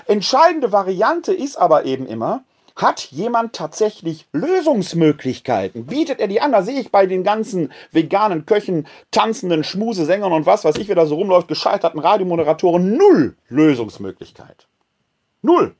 [0.07, 2.43] Entscheidende Variante ist aber eben immer,
[2.75, 5.85] hat jemand tatsächlich Lösungsmöglichkeiten?
[5.85, 6.51] Bietet er die an?
[6.51, 11.05] Da sehe ich bei den ganzen veganen Köchen, tanzenden Schmusesängern und was weiß ich, da
[11.05, 14.67] so rumläuft, gescheiterten Radiomoderatoren null Lösungsmöglichkeit.
[15.41, 15.75] Null.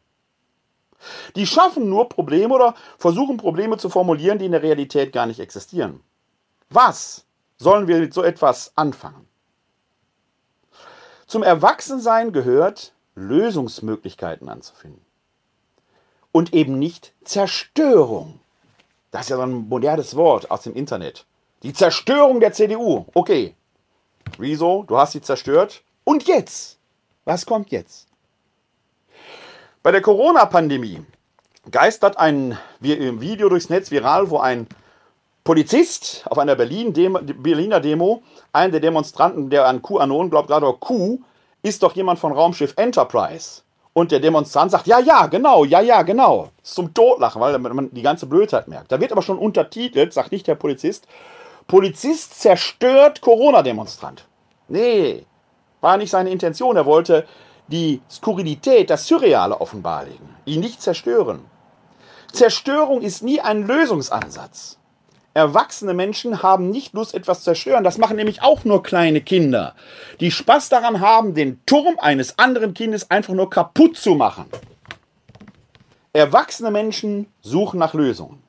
[1.35, 5.39] Die schaffen nur Probleme oder versuchen Probleme zu formulieren, die in der Realität gar nicht
[5.39, 6.01] existieren.
[6.69, 7.25] Was
[7.57, 9.27] sollen wir mit so etwas anfangen?
[11.27, 15.05] Zum Erwachsensein gehört, Lösungsmöglichkeiten anzufinden.
[16.31, 18.39] Und eben nicht Zerstörung.
[19.11, 21.25] Das ist ja so ein modernes Wort aus dem Internet.
[21.63, 23.05] Die Zerstörung der CDU.
[23.13, 23.55] Okay.
[24.39, 25.83] Rezo, du hast sie zerstört.
[26.03, 26.79] Und jetzt?
[27.25, 28.10] Was kommt jetzt?
[29.83, 31.01] Bei der Corona-Pandemie
[31.71, 34.67] geistert ein Video durchs Netz viral, wo ein
[35.43, 38.21] Polizist auf einer Berlin -Demo, Berliner Demo,
[38.53, 41.17] einen der Demonstranten, der an QAnon glaubt, gerade Q,
[41.63, 43.63] ist doch jemand von Raumschiff Enterprise.
[43.93, 46.49] Und der Demonstrant sagt, ja, ja, genau, ja, ja, genau.
[46.61, 48.91] Zum Totlachen, weil man die ganze Blödheit merkt.
[48.91, 51.07] Da wird aber schon untertitelt, sagt nicht der Polizist,
[51.67, 54.25] Polizist zerstört Corona-Demonstrant.
[54.67, 55.25] Nee,
[55.81, 56.77] war nicht seine Intention.
[56.77, 57.25] Er wollte
[57.71, 61.41] die Skurrilität, das Surreale offenbarlegen, ihn nicht zerstören.
[62.31, 64.77] Zerstörung ist nie ein Lösungsansatz.
[65.33, 67.85] Erwachsene Menschen haben nicht Lust, etwas zu zerstören.
[67.85, 69.75] Das machen nämlich auch nur kleine Kinder,
[70.19, 74.45] die Spaß daran haben, den Turm eines anderen Kindes einfach nur kaputt zu machen.
[76.11, 78.43] Erwachsene Menschen suchen nach Lösungen.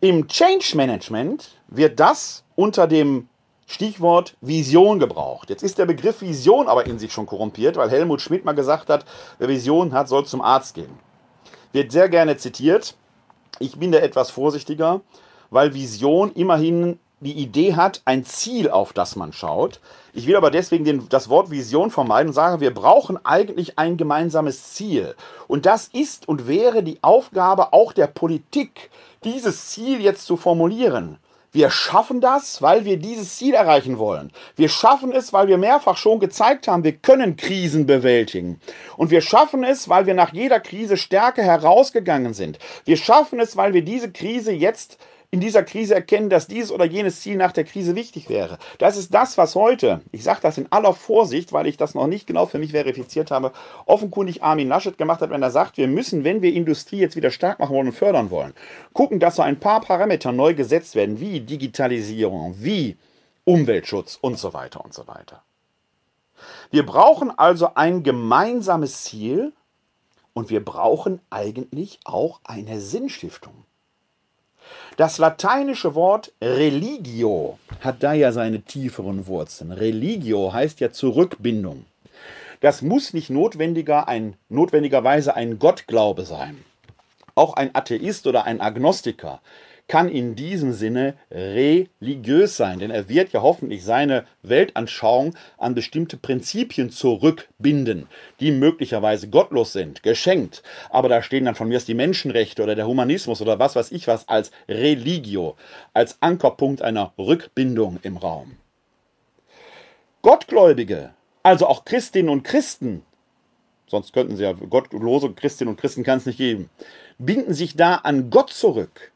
[0.00, 3.28] Im Change Management wird das unter dem
[3.66, 5.50] Stichwort Vision gebraucht.
[5.50, 8.88] Jetzt ist der Begriff Vision aber in sich schon korrumpiert, weil Helmut Schmidt mal gesagt
[8.88, 9.04] hat,
[9.38, 10.98] wer Vision hat, soll zum Arzt gehen.
[11.72, 12.94] Wird sehr gerne zitiert.
[13.58, 15.00] Ich bin da etwas vorsichtiger
[15.50, 19.80] weil Vision immerhin die Idee hat, ein Ziel, auf das man schaut.
[20.12, 23.96] Ich will aber deswegen den, das Wort Vision vermeiden und sage, wir brauchen eigentlich ein
[23.96, 25.14] gemeinsames Ziel.
[25.48, 28.90] Und das ist und wäre die Aufgabe auch der Politik,
[29.24, 31.18] dieses Ziel jetzt zu formulieren.
[31.56, 34.30] Wir schaffen das, weil wir dieses Ziel erreichen wollen.
[34.56, 38.60] Wir schaffen es, weil wir mehrfach schon gezeigt haben, wir können Krisen bewältigen.
[38.98, 42.58] Und wir schaffen es, weil wir nach jeder Krise stärker herausgegangen sind.
[42.84, 44.98] Wir schaffen es, weil wir diese Krise jetzt
[45.30, 48.58] in dieser Krise erkennen, dass dieses oder jenes Ziel nach der Krise wichtig wäre.
[48.78, 52.06] Das ist das, was heute, ich sage das in aller Vorsicht, weil ich das noch
[52.06, 53.52] nicht genau für mich verifiziert habe,
[53.86, 57.30] offenkundig Armin Laschet gemacht hat, wenn er sagt, wir müssen, wenn wir Industrie jetzt wieder
[57.30, 58.54] stark machen wollen und fördern wollen,
[58.92, 62.96] gucken, dass so ein paar Parameter neu gesetzt werden, wie Digitalisierung, wie
[63.44, 65.42] Umweltschutz und so weiter und so weiter.
[66.70, 69.52] Wir brauchen also ein gemeinsames Ziel
[70.34, 73.65] und wir brauchen eigentlich auch eine Sinnstiftung.
[74.96, 79.70] Das lateinische Wort religio hat da ja seine tieferen Wurzeln.
[79.72, 81.84] Religio heißt ja Zurückbindung.
[82.60, 86.64] Das muss nicht notwendiger ein, notwendigerweise ein Gottglaube sein.
[87.34, 89.42] Auch ein Atheist oder ein Agnostiker
[89.88, 96.16] kann in diesem Sinne religiös sein, denn er wird ja hoffentlich seine Weltanschauung an bestimmte
[96.16, 98.08] Prinzipien zurückbinden,
[98.40, 100.62] die möglicherweise gottlos sind, geschenkt.
[100.90, 104.08] Aber da stehen dann von mir die Menschenrechte oder der Humanismus oder was weiß ich
[104.08, 105.56] was als Religio,
[105.92, 108.56] als Ankerpunkt einer Rückbindung im Raum.
[110.22, 113.02] Gottgläubige, also auch Christinnen und Christen,
[113.86, 116.70] sonst könnten sie ja gottlose Christinnen und Christen kann es nicht geben,
[117.18, 119.12] binden sich da an Gott zurück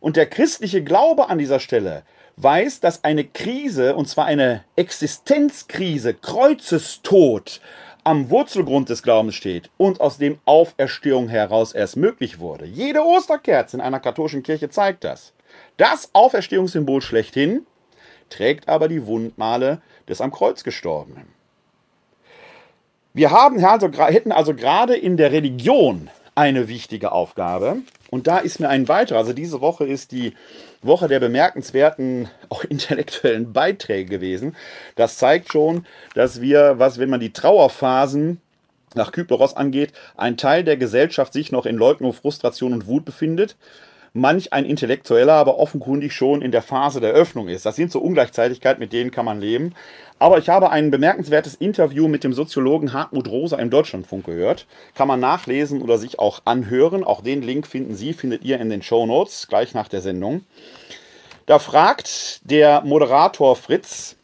[0.00, 2.02] und der christliche Glaube an dieser Stelle
[2.36, 7.60] weiß, dass eine Krise, und zwar eine Existenzkrise, Kreuzestod,
[8.04, 12.64] am Wurzelgrund des Glaubens steht und aus dem Auferstehung heraus erst möglich wurde.
[12.64, 15.32] Jede Osterkerze in einer katholischen Kirche zeigt das.
[15.76, 17.66] Das Auferstehungssymbol schlechthin
[18.30, 21.26] trägt aber die Wundmale des am Kreuz Gestorbenen.
[23.12, 27.78] Wir haben also, hätten also gerade in der Religion eine wichtige Aufgabe.
[28.10, 30.34] Und da ist mir ein weiterer, also diese Woche ist die
[30.82, 34.56] Woche der bemerkenswerten, auch intellektuellen Beiträge gewesen.
[34.96, 38.40] Das zeigt schon, dass wir, was, wenn man die Trauerphasen
[38.94, 43.56] nach Kübler-Ross angeht, ein Teil der Gesellschaft sich noch in Leugnung, Frustration und Wut befindet
[44.12, 47.66] manch ein Intellektueller aber offenkundig schon in der Phase der Öffnung ist.
[47.66, 49.74] Das sind so Ungleichzeitigkeiten, mit denen kann man leben.
[50.18, 54.66] Aber ich habe ein bemerkenswertes Interview mit dem Soziologen Hartmut Rosa im Deutschlandfunk gehört.
[54.94, 57.04] Kann man nachlesen oder sich auch anhören.
[57.04, 60.44] Auch den Link finden Sie, findet ihr in den Show Notes gleich nach der Sendung.
[61.46, 64.16] Da fragt der Moderator Fritz,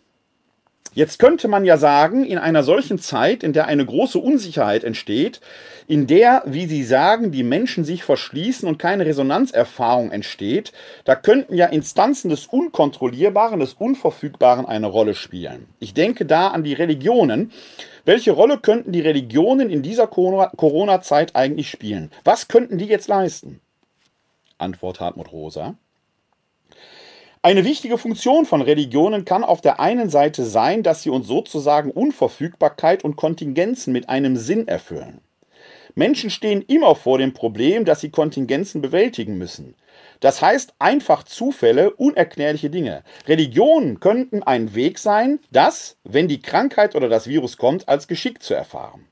[0.96, 5.42] Jetzt könnte man ja sagen, in einer solchen Zeit, in der eine große Unsicherheit entsteht,
[5.88, 10.72] in der, wie Sie sagen, die Menschen sich verschließen und keine Resonanzerfahrung entsteht,
[11.05, 15.68] da könnten ja Instanzen des Unkontrollierbaren, des Unverfügbaren eine Rolle spielen.
[15.78, 17.53] Ich denke da an die Religionen.
[18.05, 22.11] Welche Rolle könnten die Religionen in dieser Corona-Zeit eigentlich spielen?
[22.24, 23.61] Was könnten die jetzt leisten?
[24.59, 25.74] Antwort Hartmut Rosa.
[27.43, 31.93] Eine wichtige Funktion von Religionen kann auf der einen Seite sein, dass sie uns sozusagen
[31.93, 35.20] Unverfügbarkeit und Kontingenzen mit einem Sinn erfüllen.
[35.99, 39.74] Menschen stehen immer vor dem Problem, dass sie Kontingenzen bewältigen müssen.
[40.20, 43.03] Das heißt einfach Zufälle, unerklärliche Dinge.
[43.26, 48.42] Religionen könnten ein Weg sein, das, wenn die Krankheit oder das Virus kommt, als Geschick
[48.42, 49.07] zu erfahren.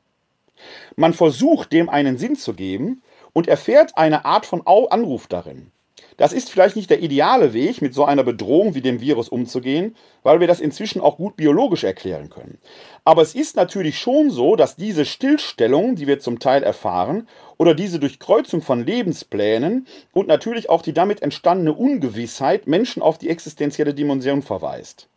[0.94, 5.72] Man versucht dem einen Sinn zu geben und erfährt eine Art von Anruf darin.
[6.16, 9.96] Das ist vielleicht nicht der ideale Weg, mit so einer Bedrohung wie dem Virus umzugehen,
[10.22, 12.58] weil wir das inzwischen auch gut biologisch erklären können.
[13.04, 17.74] Aber es ist natürlich schon so, dass diese Stillstellung, die wir zum Teil erfahren, oder
[17.74, 23.94] diese Durchkreuzung von Lebensplänen und natürlich auch die damit entstandene Ungewissheit Menschen auf die existenzielle
[23.94, 25.08] Dimension verweist.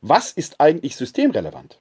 [0.00, 1.78] Was ist eigentlich systemrelevant?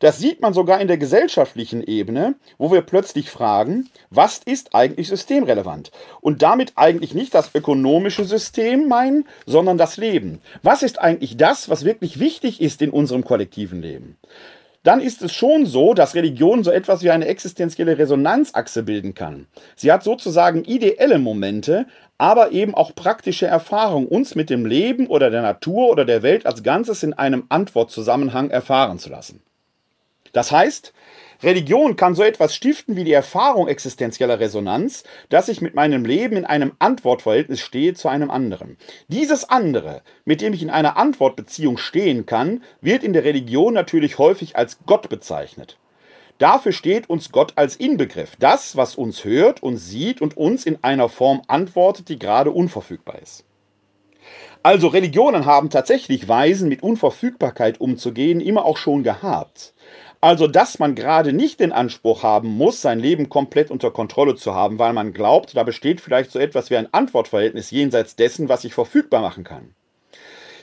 [0.00, 5.08] Das sieht man sogar in der gesellschaftlichen Ebene, wo wir plötzlich fragen, was ist eigentlich
[5.08, 5.90] systemrelevant?
[6.20, 10.40] Und damit eigentlich nicht das ökonomische System meinen, sondern das Leben.
[10.62, 14.16] Was ist eigentlich das, was wirklich wichtig ist in unserem kollektiven Leben?
[14.86, 19.48] dann ist es schon so, dass Religion so etwas wie eine existenzielle Resonanzachse bilden kann.
[19.74, 21.86] Sie hat sozusagen ideelle Momente,
[22.18, 26.46] aber eben auch praktische Erfahrung, uns mit dem Leben oder der Natur oder der Welt
[26.46, 29.42] als Ganzes in einem Antwortzusammenhang erfahren zu lassen.
[30.36, 30.92] Das heißt,
[31.42, 36.36] Religion kann so etwas stiften wie die Erfahrung existenzieller Resonanz, dass ich mit meinem Leben
[36.36, 38.76] in einem Antwortverhältnis stehe zu einem anderen.
[39.08, 44.18] Dieses andere, mit dem ich in einer Antwortbeziehung stehen kann, wird in der Religion natürlich
[44.18, 45.78] häufig als Gott bezeichnet.
[46.36, 50.84] Dafür steht uns Gott als Inbegriff, das, was uns hört, und sieht und uns in
[50.84, 53.46] einer Form antwortet, die gerade unverfügbar ist.
[54.66, 59.74] Also Religionen haben tatsächlich Weisen, mit Unverfügbarkeit umzugehen, immer auch schon gehabt.
[60.20, 64.54] Also, dass man gerade nicht den Anspruch haben muss, sein Leben komplett unter Kontrolle zu
[64.54, 68.64] haben, weil man glaubt, da besteht vielleicht so etwas wie ein Antwortverhältnis jenseits dessen, was
[68.64, 69.74] ich verfügbar machen kann.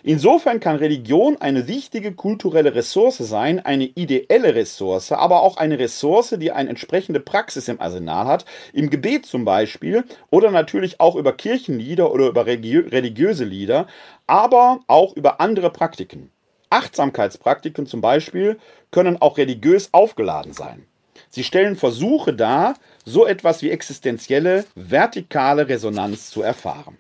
[0.06, 6.36] Insofern kann Religion eine wichtige kulturelle Ressource sein, eine ideelle Ressource, aber auch eine Ressource,
[6.38, 8.44] die eine entsprechende Praxis im Arsenal hat,
[8.74, 13.88] im Gebet zum Beispiel oder natürlich auch über Kirchenlieder oder über religiöse Lieder,
[14.28, 16.33] aber auch über andere Praktiken.
[16.74, 18.60] Achtsamkeitspraktiken zum Beispiel
[18.92, 20.86] können auch religiös aufgeladen sein.
[21.30, 22.74] Sie stellen Versuche dar,
[23.06, 26.98] so etwas wie existenzielle, vertikale Resonanz zu erfahren.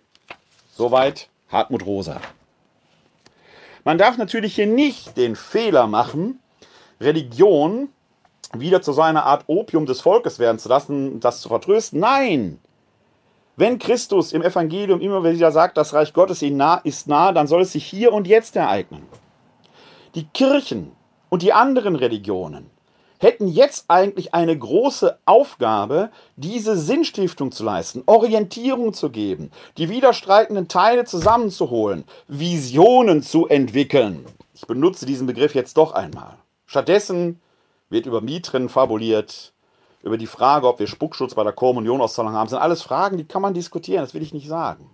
[0.71, 2.21] Soweit Hartmut Rosa.
[3.83, 6.39] Man darf natürlich hier nicht den Fehler machen,
[7.01, 7.89] Religion
[8.53, 11.99] wieder zu so einer Art Opium des Volkes werden zu lassen, das zu vertrösten.
[11.99, 12.59] Nein!
[13.55, 17.71] Wenn Christus im Evangelium immer wieder sagt, das Reich Gottes ist nah, dann soll es
[17.71, 19.03] sich hier und jetzt ereignen.
[20.15, 20.91] Die Kirchen
[21.29, 22.69] und die anderen Religionen
[23.17, 30.67] hätten jetzt eigentlich eine große Aufgabe, diese Sinnstiftung zu leisten, Orientierung zu geben, die widerstreitenden
[30.67, 34.23] Teile zusammenzuholen, Visionen zu entwickeln.
[34.53, 36.35] Ich benutze diesen Begriff jetzt doch einmal.
[36.67, 37.41] Stattdessen
[37.89, 39.51] wird über Mitren fabuliert,
[40.03, 43.25] über die Frage, ob wir Spuckschutz bei der Kommunionauszahlung haben, das sind alles Fragen, die
[43.25, 44.92] kann man diskutieren, das will ich nicht sagen.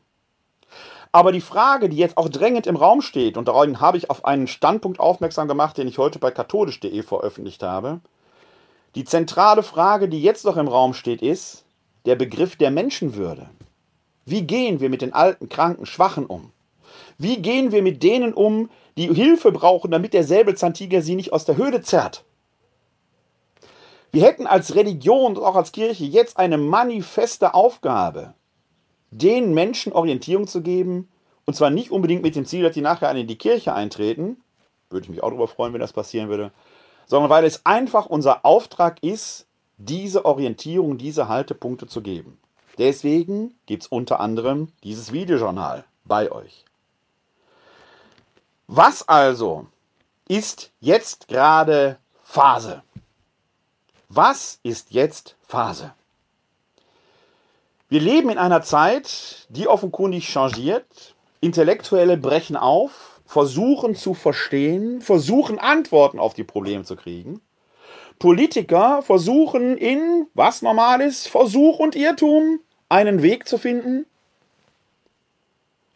[1.12, 4.26] Aber die Frage, die jetzt auch drängend im Raum steht, und darin habe ich auf
[4.26, 8.00] einen Standpunkt aufmerksam gemacht, den ich heute bei katholisch.de veröffentlicht habe,
[8.96, 11.66] die zentrale Frage, die jetzt noch im Raum steht, ist
[12.06, 13.50] der Begriff der Menschenwürde.
[14.26, 16.52] Wie gehen wir mit den alten, kranken, Schwachen um?
[17.18, 21.46] Wie gehen wir mit denen um, die Hilfe brauchen, damit der Säbelzahntiger sie nicht aus
[21.46, 22.24] der Höhle zerrt?
[24.12, 28.34] Wir hätten als Religion und auch als Kirche jetzt eine manifeste Aufgabe,
[29.12, 31.10] den Menschen Orientierung zu geben,
[31.46, 34.38] und zwar nicht unbedingt mit dem Ziel, dass die nachher in die Kirche eintreten,
[34.90, 36.52] würde ich mich auch darüber freuen, wenn das passieren würde,
[37.08, 39.48] sondern weil es einfach unser Auftrag ist,
[39.78, 42.38] diese Orientierung, diese Haltepunkte zu geben.
[42.78, 46.66] Deswegen gibt es unter anderem dieses Videojournal bei euch.
[48.68, 49.68] Was also
[50.28, 52.84] ist jetzt gerade Phase?
[54.10, 55.94] Was ist jetzt Phase?
[57.90, 61.16] Wir leben in einer Zeit, die offenkundig changiert.
[61.42, 67.42] Intellektuelle brechen auf, versuchen zu verstehen, versuchen Antworten auf die Probleme zu kriegen.
[68.20, 72.60] Politiker versuchen in, was normal ist, Versuch und Irrtum
[72.90, 74.06] einen Weg zu finden.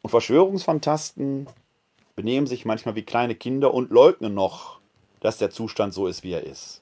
[0.02, 1.48] Und Verschwörungsfantasten
[2.16, 4.80] benehmen sich manchmal wie kleine Kinder und leugnen noch,
[5.20, 6.82] dass der Zustand so ist, wie er ist.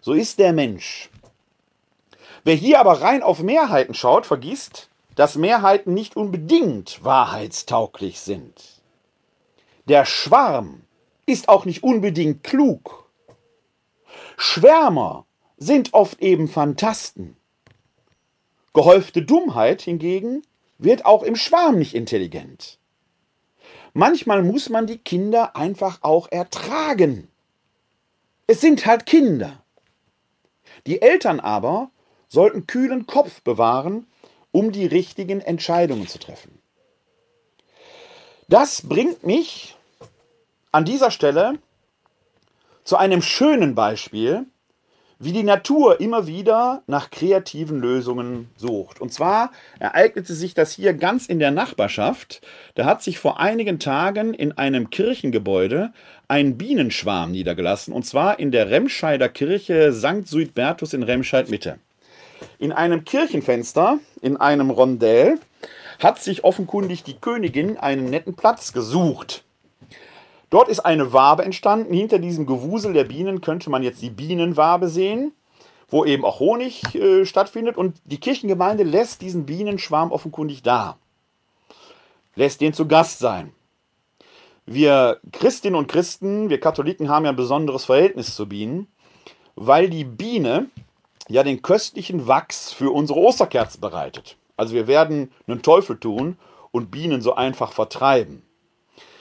[0.00, 1.10] So ist der Mensch.
[2.48, 8.80] Wer hier aber rein auf Mehrheiten schaut, vergisst, dass Mehrheiten nicht unbedingt wahrheitstauglich sind.
[9.84, 10.80] Der Schwarm
[11.26, 13.10] ist auch nicht unbedingt klug.
[14.38, 15.26] Schwärmer
[15.58, 17.36] sind oft eben Phantasten.
[18.72, 20.40] Gehäufte Dummheit hingegen
[20.78, 22.78] wird auch im Schwarm nicht intelligent.
[23.92, 27.28] Manchmal muss man die Kinder einfach auch ertragen.
[28.46, 29.62] Es sind halt Kinder.
[30.86, 31.90] Die Eltern aber
[32.28, 34.06] sollten kühlen Kopf bewahren,
[34.52, 36.58] um die richtigen Entscheidungen zu treffen.
[38.48, 39.76] Das bringt mich
[40.72, 41.58] an dieser Stelle
[42.84, 44.46] zu einem schönen Beispiel,
[45.18, 49.00] wie die Natur immer wieder nach kreativen Lösungen sucht.
[49.00, 49.50] Und zwar
[49.80, 52.40] ereignete sich das hier ganz in der Nachbarschaft.
[52.76, 55.92] Da hat sich vor einigen Tagen in einem Kirchengebäude
[56.28, 60.26] ein Bienenschwarm niedergelassen, und zwar in der Remscheider Kirche St.
[60.26, 61.78] Suidbertus in Remscheid Mitte.
[62.58, 65.38] In einem Kirchenfenster, in einem Rondell,
[65.98, 69.44] hat sich offenkundig die Königin einen netten Platz gesucht.
[70.50, 71.92] Dort ist eine Wabe entstanden.
[71.92, 75.32] Hinter diesem Gewusel der Bienen könnte man jetzt die Bienenwabe sehen,
[75.88, 77.76] wo eben auch Honig äh, stattfindet.
[77.76, 80.96] Und die Kirchengemeinde lässt diesen Bienenschwarm offenkundig da.
[82.34, 83.52] Lässt den zu Gast sein.
[84.64, 88.86] Wir Christinnen und Christen, wir Katholiken haben ja ein besonderes Verhältnis zu Bienen,
[89.56, 90.66] weil die Biene
[91.28, 94.36] ja den köstlichen Wachs für unsere Osterkerzen bereitet.
[94.56, 96.36] Also wir werden einen Teufel tun
[96.72, 98.42] und Bienen so einfach vertreiben.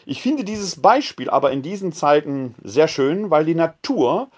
[0.05, 4.30] Ich finde dieses Beispiel aber in diesen Zeiten sehr schön, weil die Natur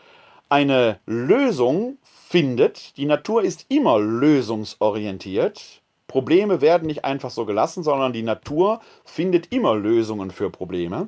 [0.49, 2.97] eine Lösung findet.
[2.97, 5.81] Die Natur ist immer lösungsorientiert.
[6.07, 11.07] Probleme werden nicht einfach so gelassen, sondern die Natur findet immer Lösungen für Probleme.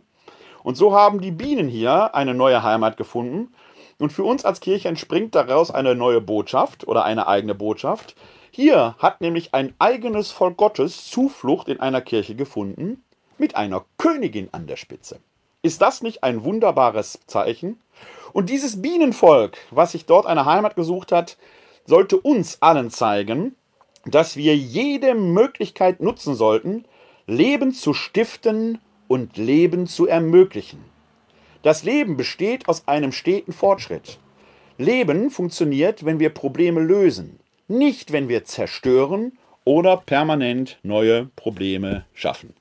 [0.63, 3.51] Und so haben die Bienen hier eine neue Heimat gefunden.
[4.01, 8.15] Und für uns als Kirche entspringt daraus eine neue Botschaft oder eine eigene Botschaft.
[8.49, 13.03] Hier hat nämlich ein eigenes Volk Gottes Zuflucht in einer Kirche gefunden
[13.37, 15.19] mit einer Königin an der Spitze.
[15.61, 17.79] Ist das nicht ein wunderbares Zeichen?
[18.33, 21.37] Und dieses Bienenvolk, was sich dort eine Heimat gesucht hat,
[21.85, 23.55] sollte uns allen zeigen,
[24.05, 26.85] dass wir jede Möglichkeit nutzen sollten,
[27.27, 30.90] Leben zu stiften und Leben zu ermöglichen.
[31.63, 34.17] Das Leben besteht aus einem steten Fortschritt.
[34.77, 42.55] Leben funktioniert, wenn wir Probleme lösen, nicht wenn wir zerstören oder permanent neue Probleme schaffen.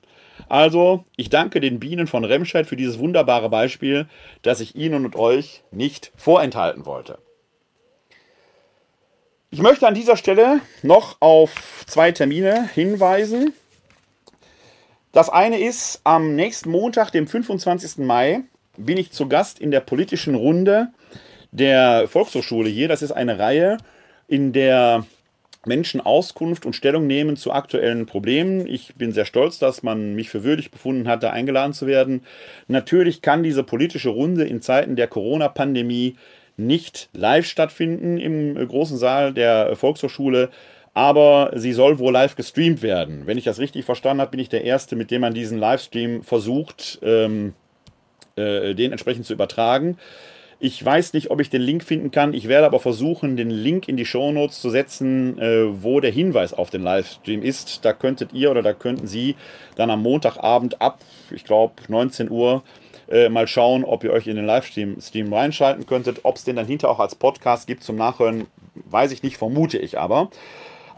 [0.49, 4.07] Also, ich danke den Bienen von Remscheid für dieses wunderbare Beispiel,
[4.41, 7.19] das ich Ihnen und euch nicht vorenthalten wollte.
[9.49, 13.53] Ich möchte an dieser Stelle noch auf zwei Termine hinweisen.
[15.11, 17.97] Das eine ist, am nächsten Montag, dem 25.
[17.97, 18.43] Mai,
[18.85, 20.89] bin ich zu Gast in der politischen Runde
[21.51, 22.87] der Volkshochschule hier.
[22.87, 23.77] Das ist eine Reihe,
[24.27, 25.05] in der
[25.65, 28.65] Menschen Auskunft und Stellung nehmen zu aktuellen Problemen.
[28.65, 32.23] Ich bin sehr stolz, dass man mich für würdig befunden hat, da eingeladen zu werden.
[32.67, 36.15] Natürlich kann diese politische Runde in Zeiten der Corona-Pandemie
[36.57, 40.49] nicht live stattfinden im großen Saal der Volkshochschule,
[40.93, 43.25] aber sie soll wohl live gestreamt werden.
[43.25, 46.23] Wenn ich das richtig verstanden habe, bin ich der Erste, mit dem man diesen Livestream
[46.23, 47.53] versucht, ähm,
[48.35, 49.97] äh, den entsprechend zu übertragen.
[50.63, 52.35] Ich weiß nicht, ob ich den Link finden kann.
[52.35, 56.53] Ich werde aber versuchen, den Link in die Shownotes zu setzen, äh, wo der Hinweis
[56.53, 57.83] auf den Livestream ist.
[57.83, 59.35] Da könntet ihr oder da könnten Sie
[59.75, 60.99] dann am Montagabend ab,
[61.31, 62.61] ich glaube, 19 Uhr
[63.09, 66.19] äh, mal schauen, ob ihr euch in den Livestream Stream reinschalten könntet.
[66.23, 69.79] Ob es den dann hinter auch als Podcast gibt zum Nachhören, weiß ich nicht, vermute
[69.79, 70.29] ich aber.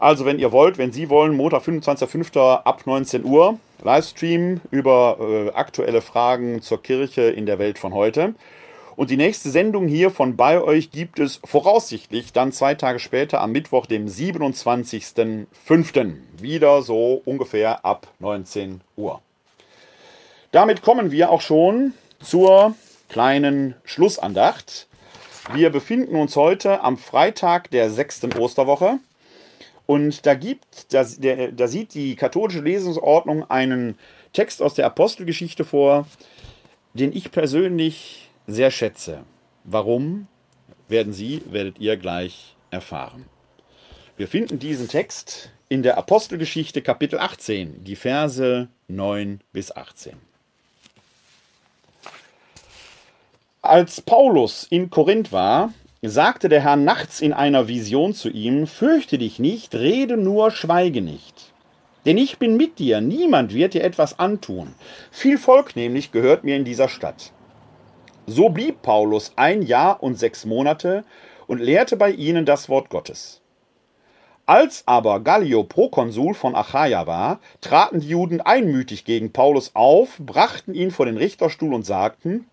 [0.04, 2.38] Also, wenn ihr wollt, wenn Sie wollen, Montag, 25.05.
[2.38, 8.34] ab 19 Uhr, Livestream über äh, aktuelle Fragen zur Kirche in der Welt von heute.
[8.96, 13.40] Und die nächste Sendung hier von bei euch gibt es voraussichtlich dann zwei Tage später
[13.40, 16.16] am Mittwoch, dem 27.05.
[16.38, 19.22] Wieder so ungefähr ab 19 Uhr.
[20.52, 22.74] Damit kommen wir auch schon zur
[23.08, 24.86] kleinen Schlussandacht.
[25.54, 28.98] Wir befinden uns heute am Freitag der sechsten Osterwoche.
[29.86, 33.98] Und da gibt, da, der, da sieht die katholische Lesungsordnung einen
[34.32, 36.06] Text aus der Apostelgeschichte vor,
[36.94, 39.24] den ich persönlich sehr schätze.
[39.64, 40.26] Warum,
[40.88, 43.26] werden Sie, werdet ihr gleich erfahren.
[44.16, 50.14] Wir finden diesen Text in der Apostelgeschichte Kapitel 18, die Verse 9 bis 18.
[53.62, 55.72] Als Paulus in Korinth war,
[56.10, 61.02] sagte der Herr nachts in einer Vision zu ihm, Fürchte dich nicht, rede nur, schweige
[61.02, 61.52] nicht.
[62.04, 64.74] Denn ich bin mit dir, niemand wird dir etwas antun.
[65.10, 67.32] Viel Volk nämlich gehört mir in dieser Stadt.
[68.26, 71.04] So blieb Paulus ein Jahr und sechs Monate
[71.46, 73.40] und lehrte bei ihnen das Wort Gottes.
[74.46, 80.74] Als aber Gallio Prokonsul von Achaia war, traten die Juden einmütig gegen Paulus auf, brachten
[80.74, 82.46] ihn vor den Richterstuhl und sagten,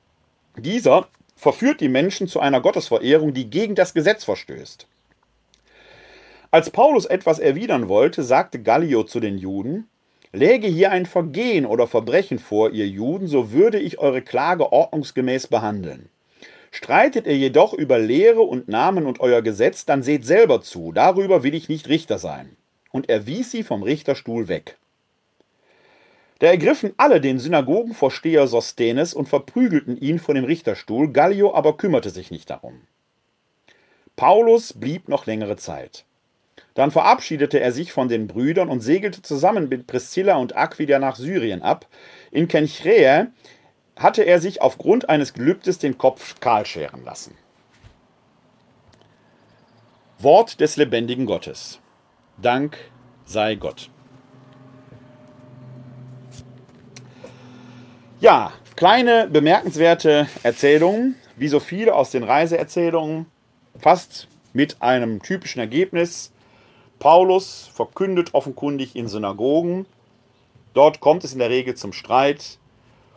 [0.57, 1.07] dieser
[1.41, 4.85] verführt die Menschen zu einer Gottesverehrung, die gegen das Gesetz verstößt.
[6.51, 9.87] Als Paulus etwas erwidern wollte, sagte Gallio zu den Juden,
[10.33, 15.47] Läge hier ein Vergehen oder Verbrechen vor, ihr Juden, so würde ich eure Klage ordnungsgemäß
[15.47, 16.09] behandeln.
[16.69, 21.41] Streitet ihr jedoch über Lehre und Namen und euer Gesetz, dann seht selber zu, darüber
[21.41, 22.55] will ich nicht Richter sein.
[22.91, 24.77] Und er wies sie vom Richterstuhl weg.
[26.41, 32.09] Da ergriffen alle den Synagogenvorsteher Sosthenes und verprügelten ihn vor dem Richterstuhl, Gallio aber kümmerte
[32.09, 32.81] sich nicht darum.
[34.15, 36.03] Paulus blieb noch längere Zeit.
[36.73, 41.15] Dann verabschiedete er sich von den Brüdern und segelte zusammen mit Priscilla und Aquila nach
[41.15, 41.85] Syrien ab.
[42.31, 43.27] In Kenchrea
[43.95, 47.35] hatte er sich aufgrund eines Gelübdes den Kopf kahl scheren lassen.
[50.17, 51.79] Wort des lebendigen Gottes.
[52.41, 52.79] Dank
[53.25, 53.91] sei Gott.
[58.21, 63.25] Ja, kleine bemerkenswerte Erzählungen, wie so viele aus den Reiseerzählungen,
[63.79, 66.31] fast mit einem typischen Ergebnis.
[66.99, 69.87] Paulus verkündet offenkundig in Synagogen.
[70.75, 72.59] Dort kommt es in der Regel zum Streit.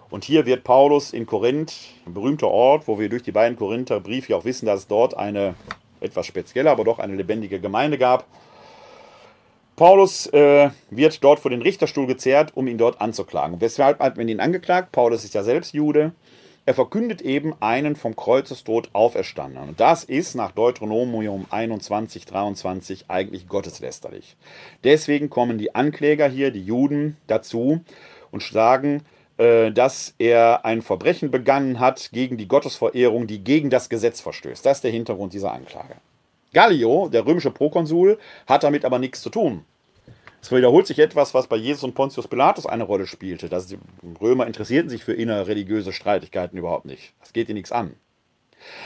[0.09, 1.74] Und hier wird Paulus in Korinth,
[2.07, 5.14] ein berühmter Ort, wo wir durch die beiden Korinther Briefe auch wissen, dass es dort
[5.14, 5.55] eine
[6.00, 8.24] etwas spezielle, aber doch eine lebendige Gemeinde gab.
[9.77, 13.61] Paulus äh, wird dort vor den Richterstuhl gezerrt, um ihn dort anzuklagen.
[13.61, 14.93] Weshalb hat man ihn angeklagt?
[14.93, 16.12] Paulus ist ja selbst Jude.
[16.64, 19.68] Er verkündet eben einen vom Kreuzestod auferstanden.
[19.68, 24.37] Und das ist nach Deuteronomium 21, 23 eigentlich gotteslästerlich.
[24.85, 27.81] Deswegen kommen die Ankläger hier, die Juden, dazu
[28.31, 29.03] und sagen,
[29.39, 34.64] äh, dass er ein Verbrechen begangen hat gegen die Gottesverehrung, die gegen das Gesetz verstößt.
[34.64, 35.97] Das ist der Hintergrund dieser Anklage.
[36.55, 39.66] Gallio, der römische Prokonsul, hat damit aber nichts zu tun.
[40.40, 43.48] Es wiederholt sich etwas, was bei Jesus und Pontius Pilatus eine Rolle spielte.
[43.48, 43.78] Dass die
[44.20, 47.14] Römer interessierten sich für innerreligiöse Streitigkeiten überhaupt nicht.
[47.20, 47.94] Das geht ihnen nichts an.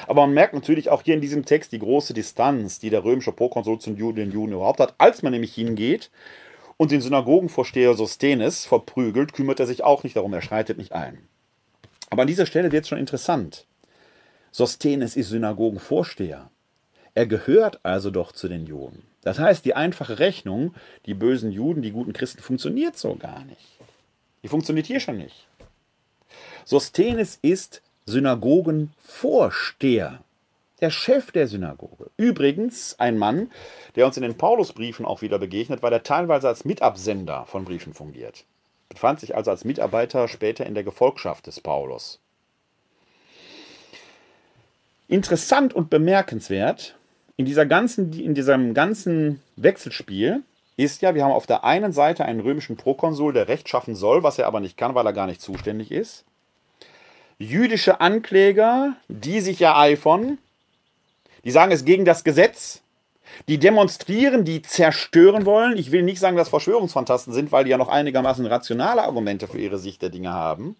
[0.07, 3.33] Aber man merkt natürlich auch hier in diesem Text die große Distanz, die der römische
[3.33, 4.95] Prokonsul zu den Juden überhaupt hat.
[4.99, 6.11] Als man nämlich hingeht
[6.77, 11.29] und den Synagogenvorsteher Sosthenes verprügelt, kümmert er sich auch nicht darum, er schreitet nicht ein.
[12.11, 13.67] Aber an dieser Stelle wird es schon interessant.
[14.53, 16.51] Sosthenes ist Synagogenvorsteher.
[17.19, 19.03] Er gehört also doch zu den Juden.
[19.23, 20.73] Das heißt, die einfache Rechnung,
[21.05, 23.81] die bösen Juden, die guten Christen, funktioniert so gar nicht.
[24.45, 25.49] Die funktioniert hier schon nicht.
[26.65, 30.21] Sosthenes ist Synagogenvorsteher,
[30.81, 32.09] der Chef der Synagoge.
[32.17, 33.51] Übrigens ein Mann,
[33.97, 37.95] der uns in den Paulusbriefen auch wieder begegnet, weil er teilweise als Mitabsender von Briefen
[37.95, 38.45] fungiert.
[38.91, 42.21] Befand sich also als Mitarbeiter später in der Gefolgschaft des Paulus.
[45.09, 46.95] Interessant und bemerkenswert
[47.39, 50.43] in, dieser ganzen, in diesem ganzen Wechselspiel
[50.77, 54.23] ist ja, wir haben auf der einen Seite einen römischen Prokonsul, der Recht schaffen soll,
[54.23, 56.25] was er aber nicht kann, weil er gar nicht zuständig ist.
[57.39, 60.39] Jüdische Ankläger, die sich ja eifern,
[61.45, 62.83] die sagen es gegen das Gesetz,
[63.47, 65.77] die demonstrieren, die zerstören wollen.
[65.77, 69.59] Ich will nicht sagen, dass Verschwörungsfantasten sind, weil die ja noch einigermaßen rationale Argumente für
[69.59, 70.75] ihre Sicht der Dinge haben.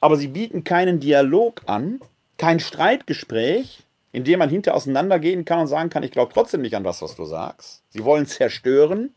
[0.00, 2.00] Aber sie bieten keinen Dialog an,
[2.36, 3.81] kein Streitgespräch,
[4.12, 7.00] in dem man hinter auseinandergehen kann und sagen kann, ich glaube trotzdem nicht an was,
[7.02, 7.82] was du sagst.
[7.88, 9.14] Sie wollen zerstören.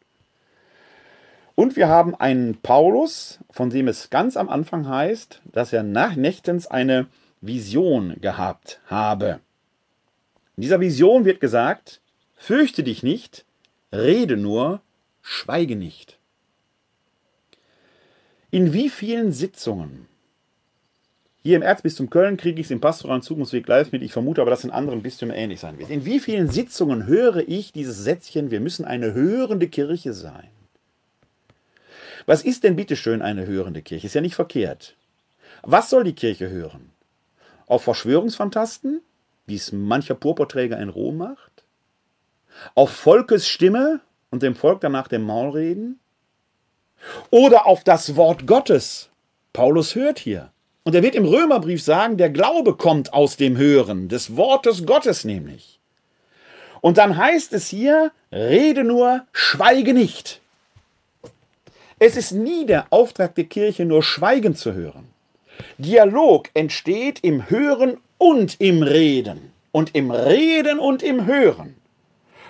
[1.54, 6.16] Und wir haben einen Paulus, von dem es ganz am Anfang heißt, dass er nach
[6.16, 7.08] nächtens eine
[7.41, 9.39] Vision gehabt habe.
[10.58, 12.02] In dieser Vision wird gesagt,
[12.36, 13.46] fürchte dich nicht,
[13.93, 14.82] rede nur,
[15.22, 16.18] schweige nicht.
[18.52, 20.08] In wie vielen Sitzungen
[21.46, 24.02] hier im Erzbistum Köln kriege ich es im pastoralen Zukunftsweg live mit.
[24.02, 25.91] Ich vermute aber, dass in anderen Bistümern ähnlich sein wird.
[25.91, 30.50] In wie vielen Sitzungen höre ich dieses Sätzchen, wir müssen eine hörende Kirche sein?
[32.26, 34.08] Was ist denn bitteschön eine hörende Kirche?
[34.08, 34.96] Ist ja nicht verkehrt.
[35.62, 36.89] Was soll die Kirche hören?
[37.68, 39.02] Auf Verschwörungsfantasten,
[39.46, 41.64] wie es mancher Purpurträger in Rom macht?
[42.74, 44.00] Auf Volkes Stimme
[44.32, 46.00] und dem Volk danach dem Maul reden?
[47.30, 49.12] Oder auf das Wort Gottes?
[49.54, 50.52] Paulus hört hier.
[50.86, 55.25] Und er wird im Römerbrief sagen, der Glaube kommt aus dem Hören, des Wortes Gottes
[55.25, 55.79] nämlich.
[56.79, 60.41] Und dann heißt es hier, rede nur, schweige nicht.
[61.97, 65.07] Es ist nie der Auftrag der Kirche, nur Schweigen zu hören.
[65.79, 69.53] Dialog entsteht im Hören und im Reden.
[69.71, 71.75] Und im Reden und im Hören.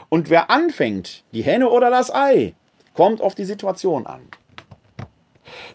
[0.09, 2.53] Und wer anfängt, die Henne oder das Ei,
[2.95, 4.27] kommt auf die Situation an.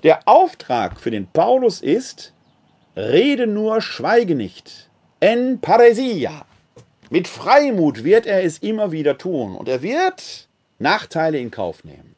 [0.03, 2.35] Der Auftrag für den Paulus ist,
[2.97, 4.91] Rede nur, schweige nicht.
[5.21, 6.45] En paresia.
[7.11, 12.15] Mit Freimut wird er es immer wieder tun und er wird Nachteile in Kauf nehmen.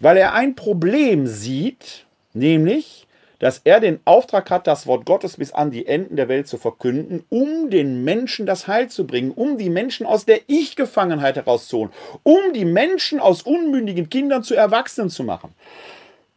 [0.00, 3.06] Weil er ein Problem sieht, nämlich,
[3.38, 6.56] dass er den Auftrag hat, das Wort Gottes bis an die Enden der Welt zu
[6.56, 11.92] verkünden, um den Menschen das Heil zu bringen, um die Menschen aus der Ich-Gefangenheit herauszuholen,
[12.24, 15.54] um die Menschen aus unmündigen Kindern zu Erwachsenen zu machen.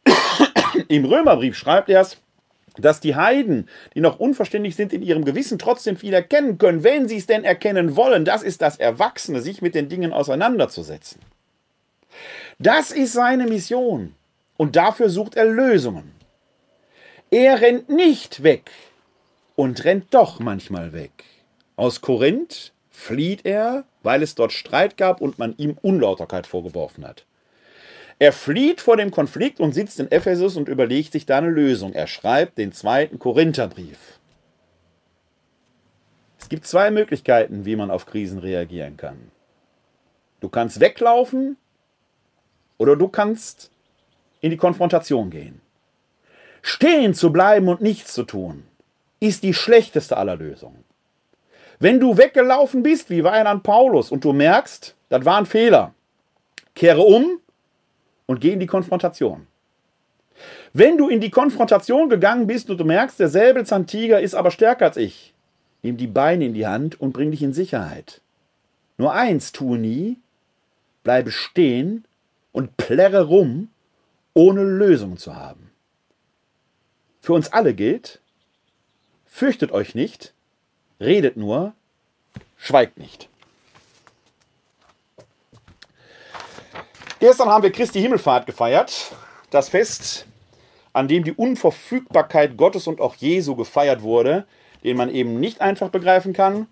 [0.88, 2.18] Im Römerbrief schreibt er es,
[2.78, 7.08] dass die Heiden, die noch unverständlich sind in ihrem Gewissen, trotzdem viel erkennen können, wenn
[7.08, 8.26] sie es denn erkennen wollen.
[8.26, 11.22] Das ist das Erwachsene, sich mit den Dingen auseinanderzusetzen.
[12.60, 14.16] Das ist seine Mission.
[14.58, 16.12] Und dafür sucht er Lösungen.
[17.32, 18.70] Er rennt nicht weg
[19.56, 21.24] und rennt doch manchmal weg.
[21.76, 27.26] Aus Korinth flieht er, weil es dort Streit gab und man ihm Unlauterkeit vorgeworfen hat.
[28.22, 31.94] Er flieht vor dem Konflikt und sitzt in Ephesus und überlegt sich da eine Lösung.
[31.94, 34.20] Er schreibt den zweiten Korintherbrief.
[36.40, 39.32] Es gibt zwei Möglichkeiten, wie man auf Krisen reagieren kann.
[40.40, 41.58] Du kannst weglaufen
[42.78, 43.72] oder du kannst
[44.40, 45.60] in die Konfrontation gehen.
[46.62, 48.66] Stehen zu bleiben und nichts zu tun,
[49.20, 50.84] ist die schlechteste aller Lösungen.
[51.80, 55.96] Wenn du weggelaufen bist, wie Weiland Paulus, und du merkst, das war ein Fehler,
[56.76, 57.40] kehre um
[58.32, 59.46] und geh in die Konfrontation.
[60.72, 64.86] Wenn du in die Konfrontation gegangen bist und du merkst, der Säbelzahntiger ist aber stärker
[64.86, 65.34] als ich,
[65.82, 68.22] nimm die Beine in die Hand und bring dich in Sicherheit.
[68.98, 70.18] Nur eins tue nie,
[71.04, 72.06] bleibe stehen
[72.54, 73.68] und plärre rum,
[74.34, 75.70] ohne Lösung zu haben.
[77.20, 78.22] Für uns alle gilt,
[79.26, 80.34] fürchtet euch nicht,
[81.02, 81.74] redet nur,
[82.56, 83.28] schweigt nicht.
[87.22, 89.12] Gestern haben wir Christi Himmelfahrt gefeiert,
[89.52, 90.26] das Fest,
[90.92, 94.46] an dem die Unverfügbarkeit Gottes und auch Jesu gefeiert wurde,
[94.84, 96.66] den man eben nicht einfach begreifen kann.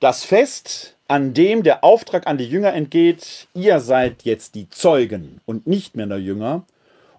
[0.00, 5.42] Das Fest, an dem der Auftrag an die Jünger entgeht, ihr seid jetzt die Zeugen
[5.44, 6.62] und nicht mehr nur Jünger.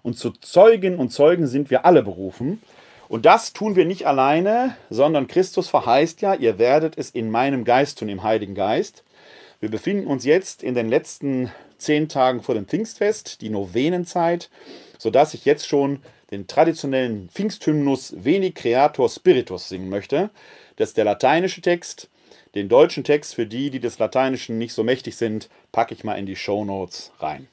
[0.02, 2.60] Und zu Zeugen und Zeugen sind wir alle berufen.
[3.06, 7.64] Und das tun wir nicht alleine, sondern Christus verheißt ja, ihr werdet es in meinem
[7.64, 9.04] Geist tun, im Heiligen Geist.
[9.60, 14.50] Wir befinden uns jetzt in den letzten zehn Tagen vor dem Pfingstfest, die Novenenzeit,
[14.98, 16.00] sodass ich jetzt schon
[16.30, 20.30] den traditionellen Pfingsthymnus Veni Creator Spiritus singen möchte.
[20.76, 22.08] Das ist der lateinische Text.
[22.54, 26.14] Den deutschen Text für die, die des Lateinischen nicht so mächtig sind, packe ich mal
[26.14, 27.48] in die Show Notes rein.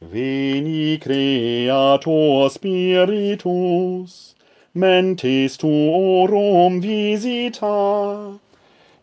[0.00, 4.34] Veni Creator Spiritus,
[4.74, 8.38] mentis tuorum visita,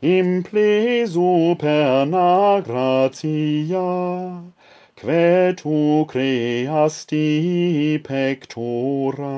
[0.04, 4.44] in plesu perna gratia
[4.98, 9.38] quae tu creasti pectora.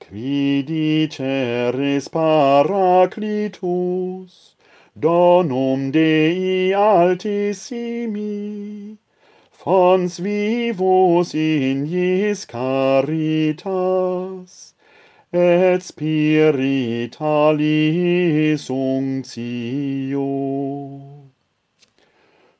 [0.00, 3.52] Qui diceris paraclitus
[4.98, 8.32] donum Dei altissimi
[9.52, 13.12] fons vivos in iis caritas
[15.32, 20.28] et spiritualis unctio.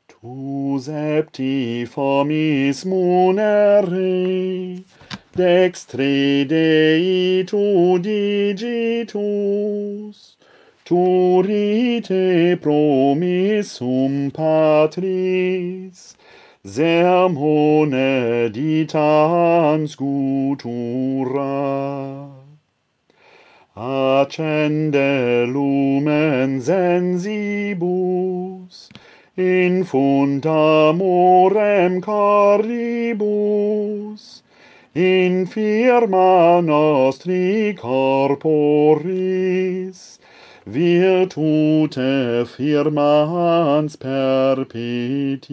[0.07, 4.83] Tu septi formis munere,
[5.37, 9.17] dextri Dei tu digitus,
[10.83, 16.15] tu rite promissum patris,
[16.65, 21.43] sermone ditans gutura.
[23.75, 27.27] Accende lumen sensibus,
[29.35, 33.23] in fundamorem caribus,
[34.93, 39.09] in firma nostri corporis,
[40.67, 45.49] virtute firmans perpeti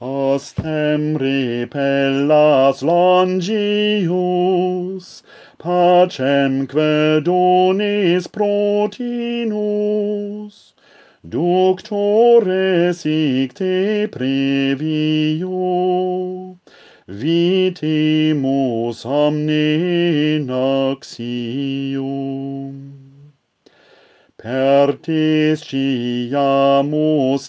[0.00, 3.42] ostem repellas longius,
[5.58, 8.94] pacemque donis protinus,
[11.22, 15.50] ductore sic te previo,
[17.06, 22.00] vitimus omne noxium.
[24.38, 25.50] Per ciamus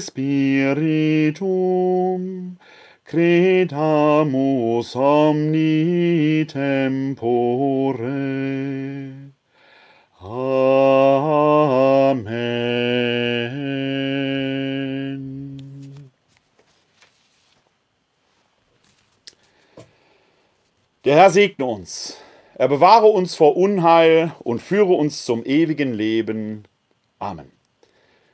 [0.00, 1.40] spiritum,
[3.04, 8.08] credamus omni tempore.
[10.20, 10.98] Amen.
[21.08, 22.18] Der Herr segne uns.
[22.56, 26.64] Er bewahre uns vor Unheil und führe uns zum ewigen Leben.
[27.18, 27.50] Amen.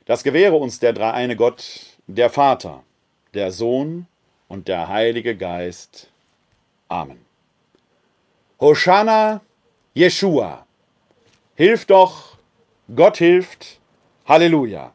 [0.03, 1.63] Das gewähre uns der dreieine Gott,
[2.07, 2.83] der Vater,
[3.33, 4.07] der Sohn
[4.49, 6.11] und der Heilige Geist.
[6.89, 7.23] Amen.
[8.59, 9.39] Hosanna,
[9.93, 10.65] Jeshua.
[11.55, 12.37] Hilf doch,
[12.93, 13.79] Gott hilft,
[14.25, 14.91] Halleluja.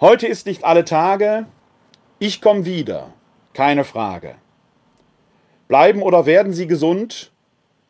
[0.00, 1.46] Heute ist nicht alle Tage,
[2.18, 3.12] ich komme wieder,
[3.52, 4.34] keine Frage.
[5.68, 7.32] Bleiben oder werden Sie gesund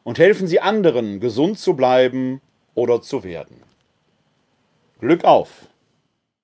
[0.05, 2.41] und helfen Sie anderen, gesund zu bleiben
[2.75, 3.63] oder zu werden.
[5.01, 5.67] Glück auf!